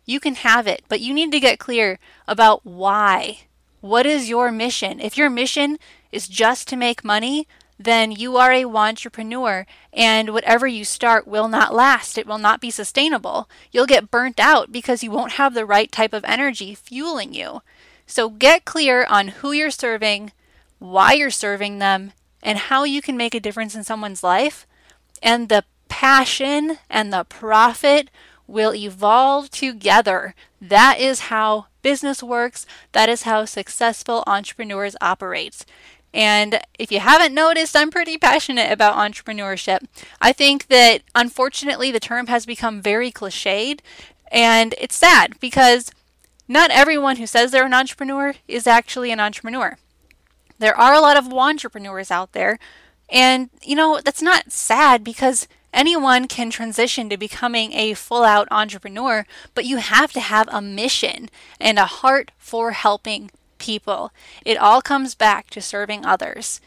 you 0.06 0.20
can 0.20 0.36
have 0.36 0.68
it, 0.68 0.84
but 0.90 1.00
you 1.00 1.14
need 1.14 1.32
to 1.32 1.40
get 1.40 1.60
clear 1.60 2.00
about 2.28 2.66
why. 2.66 3.42
What 3.82 4.06
is 4.06 4.30
your 4.30 4.52
mission? 4.52 5.00
If 5.00 5.18
your 5.18 5.30
mission 5.30 5.78
is 6.12 6.28
just 6.28 6.68
to 6.68 6.76
make 6.76 7.04
money, 7.04 7.48
then 7.80 8.12
you 8.12 8.38
are 8.38 8.52
a 8.52 8.66
wantrepreneur 8.66 9.66
and 9.92 10.34
whatever 10.34 10.68
you 10.68 10.86
start 10.86 11.28
will 11.28 11.48
not 11.48 11.74
last. 11.74 12.18
It 12.18 12.28
will 12.28 12.38
not 12.38 12.62
be 12.62 12.70
sustainable. 12.70 13.50
You'll 13.72 13.88
get 13.88 14.12
burnt 14.12 14.40
out 14.40 14.72
because 14.72 15.04
you 15.04 15.10
won't 15.12 15.34
have 15.34 15.54
the 15.54 15.66
right 15.66 15.92
type 15.92 16.14
of 16.14 16.24
energy 16.26 16.76
fueling 16.76 17.34
you. 17.34 17.62
So 18.06 18.30
get 18.30 18.66
clear 18.66 19.06
on 19.06 19.30
who 19.30 19.52
you're 19.52 19.72
serving, 19.72 20.32
why 20.80 21.14
you're 21.14 21.32
serving 21.32 21.80
them, 21.80 22.12
and 22.44 22.58
how 22.58 22.84
you 22.84 23.02
can 23.02 23.18
make 23.18 23.34
a 23.34 23.40
difference 23.40 23.74
in 23.74 23.84
someone's 23.84 24.24
life. 24.24 24.68
And 25.24 25.50
the 25.50 25.64
passion 25.92 26.78
and 26.90 27.12
the 27.12 27.26
profit 27.26 28.10
will 28.48 28.74
evolve 28.74 29.52
together. 29.52 30.34
That 30.62 31.00
is 31.00 31.28
how 31.32 31.68
business 31.82 32.24
works. 32.24 32.66
That 32.94 33.10
is 33.10 33.24
how 33.24 33.44
successful 33.44 34.24
entrepreneurs 34.26 34.96
operate. 35.02 35.66
And 36.14 36.62
if 36.80 36.94
you 36.94 37.02
haven't 37.02 37.34
noticed, 37.34 37.76
I'm 37.76 37.92
pretty 37.92 38.18
passionate 38.18 38.72
about 38.72 38.96
entrepreneurship. 38.96 39.80
I 40.22 40.32
think 40.32 40.68
that 40.68 41.02
unfortunately 41.14 41.92
the 41.92 42.00
term 42.00 42.28
has 42.28 42.46
become 42.46 42.82
very 42.82 43.12
cliched, 43.12 43.82
and 44.32 44.74
it's 44.78 44.96
sad 44.96 45.40
because 45.42 45.92
not 46.48 46.72
everyone 46.72 47.18
who 47.18 47.28
says 47.28 47.52
they're 47.52 47.66
an 47.66 47.74
entrepreneur 47.74 48.34
is 48.48 48.66
actually 48.66 49.12
an 49.12 49.20
entrepreneur. 49.20 49.78
There 50.58 50.78
are 50.78 50.94
a 50.94 51.02
lot 51.02 51.18
of 51.18 51.26
wantrepreneurs 51.26 52.12
out 52.12 52.32
there, 52.32 52.60
and 53.10 53.50
you 53.62 53.76
know, 53.76 54.00
that's 54.04 54.22
not 54.22 54.52
sad 54.54 55.04
because 55.04 55.50
anyone 55.74 56.28
can 56.28 56.50
transition 56.50 57.10
to 57.10 57.18
becoming 57.18 57.74
a 57.74 57.94
full 57.94 58.24
out 58.24 58.48
entrepreneur, 58.52 59.26
but 59.54 59.66
you 59.66 59.78
have 59.78 60.12
to 60.14 60.20
have 60.20 60.48
a 60.52 60.62
mission 60.62 61.30
and 61.60 61.78
a 61.80 61.86
heart 61.86 62.32
for 62.38 62.72
helping 62.72 63.32
people. 63.58 64.12
It 64.46 64.58
all 64.58 64.82
comes 64.82 65.16
back 65.16 65.50
to 65.52 65.62
serving 65.62 66.06
others. 66.06 66.62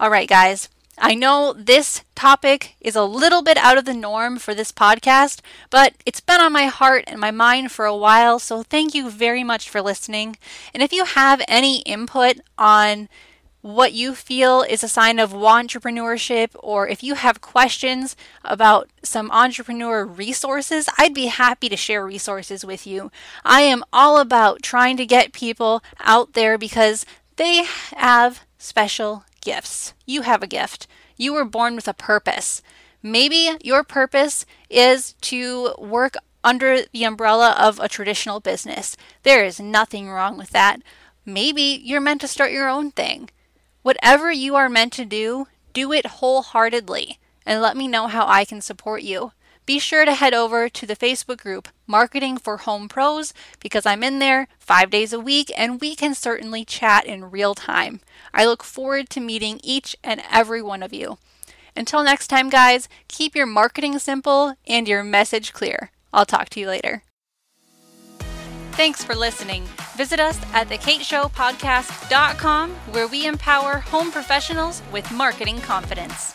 All 0.00 0.10
right, 0.10 0.28
guys. 0.28 0.68
I 0.96 1.14
know 1.14 1.52
this 1.52 2.04
topic 2.14 2.76
is 2.80 2.94
a 2.94 3.02
little 3.02 3.42
bit 3.42 3.56
out 3.56 3.78
of 3.78 3.84
the 3.84 3.94
norm 3.94 4.38
for 4.38 4.54
this 4.54 4.70
podcast, 4.70 5.40
but 5.68 5.94
it's 6.06 6.20
been 6.20 6.40
on 6.40 6.52
my 6.52 6.66
heart 6.66 7.02
and 7.08 7.18
my 7.18 7.32
mind 7.32 7.72
for 7.72 7.84
a 7.84 7.96
while, 7.96 8.38
so 8.38 8.62
thank 8.62 8.94
you 8.94 9.10
very 9.10 9.42
much 9.42 9.68
for 9.68 9.82
listening. 9.82 10.36
And 10.72 10.84
if 10.84 10.92
you 10.92 11.04
have 11.04 11.42
any 11.48 11.80
input 11.80 12.36
on 12.56 13.08
what 13.64 13.94
you 13.94 14.14
feel 14.14 14.60
is 14.60 14.84
a 14.84 14.88
sign 14.88 15.18
of 15.18 15.32
wantrepreneurship, 15.32 16.50
or 16.60 16.86
if 16.86 17.02
you 17.02 17.14
have 17.14 17.40
questions 17.40 18.14
about 18.44 18.90
some 19.02 19.30
entrepreneur 19.30 20.04
resources, 20.04 20.86
I'd 20.98 21.14
be 21.14 21.28
happy 21.28 21.70
to 21.70 21.76
share 21.76 22.04
resources 22.04 22.62
with 22.62 22.86
you. 22.86 23.10
I 23.42 23.62
am 23.62 23.82
all 23.90 24.18
about 24.18 24.62
trying 24.62 24.98
to 24.98 25.06
get 25.06 25.32
people 25.32 25.82
out 26.00 26.34
there 26.34 26.58
because 26.58 27.06
they 27.36 27.64
have 27.96 28.42
special 28.58 29.24
gifts. 29.40 29.94
You 30.04 30.22
have 30.22 30.42
a 30.42 30.46
gift. 30.46 30.86
You 31.16 31.32
were 31.32 31.46
born 31.46 31.74
with 31.74 31.88
a 31.88 31.94
purpose. 31.94 32.60
Maybe 33.02 33.56
your 33.62 33.82
purpose 33.82 34.44
is 34.68 35.14
to 35.22 35.74
work 35.78 36.16
under 36.44 36.82
the 36.92 37.04
umbrella 37.04 37.56
of 37.58 37.80
a 37.80 37.88
traditional 37.88 38.40
business. 38.40 38.94
There 39.22 39.42
is 39.42 39.58
nothing 39.58 40.10
wrong 40.10 40.36
with 40.36 40.50
that. 40.50 40.82
Maybe 41.24 41.80
you're 41.82 42.02
meant 42.02 42.20
to 42.20 42.28
start 42.28 42.52
your 42.52 42.68
own 42.68 42.90
thing. 42.90 43.30
Whatever 43.84 44.32
you 44.32 44.56
are 44.56 44.70
meant 44.70 44.94
to 44.94 45.04
do, 45.04 45.46
do 45.74 45.92
it 45.92 46.06
wholeheartedly 46.06 47.18
and 47.44 47.60
let 47.60 47.76
me 47.76 47.86
know 47.86 48.06
how 48.06 48.26
I 48.26 48.46
can 48.46 48.62
support 48.62 49.02
you. 49.02 49.32
Be 49.66 49.78
sure 49.78 50.06
to 50.06 50.14
head 50.14 50.32
over 50.32 50.70
to 50.70 50.86
the 50.86 50.96
Facebook 50.96 51.36
group 51.42 51.68
Marketing 51.86 52.38
for 52.38 52.56
Home 52.56 52.88
Pros 52.88 53.34
because 53.60 53.84
I'm 53.84 54.02
in 54.02 54.20
there 54.20 54.48
five 54.58 54.88
days 54.88 55.12
a 55.12 55.20
week 55.20 55.52
and 55.54 55.82
we 55.82 55.94
can 55.94 56.14
certainly 56.14 56.64
chat 56.64 57.04
in 57.04 57.30
real 57.30 57.54
time. 57.54 58.00
I 58.32 58.46
look 58.46 58.64
forward 58.64 59.10
to 59.10 59.20
meeting 59.20 59.60
each 59.62 59.94
and 60.02 60.22
every 60.32 60.62
one 60.62 60.82
of 60.82 60.94
you. 60.94 61.18
Until 61.76 62.02
next 62.02 62.28
time, 62.28 62.48
guys, 62.48 62.88
keep 63.06 63.36
your 63.36 63.44
marketing 63.44 63.98
simple 63.98 64.54
and 64.66 64.88
your 64.88 65.04
message 65.04 65.52
clear. 65.52 65.90
I'll 66.10 66.24
talk 66.24 66.48
to 66.50 66.60
you 66.60 66.68
later. 66.68 67.02
Thanks 68.76 69.04
for 69.04 69.14
listening. 69.14 69.68
Visit 69.96 70.18
us 70.18 70.36
at 70.52 70.68
thekateshowpodcast.com 70.68 72.70
where 72.90 73.06
we 73.06 73.24
empower 73.24 73.78
home 73.78 74.10
professionals 74.10 74.82
with 74.92 75.08
marketing 75.12 75.60
confidence. 75.60 76.34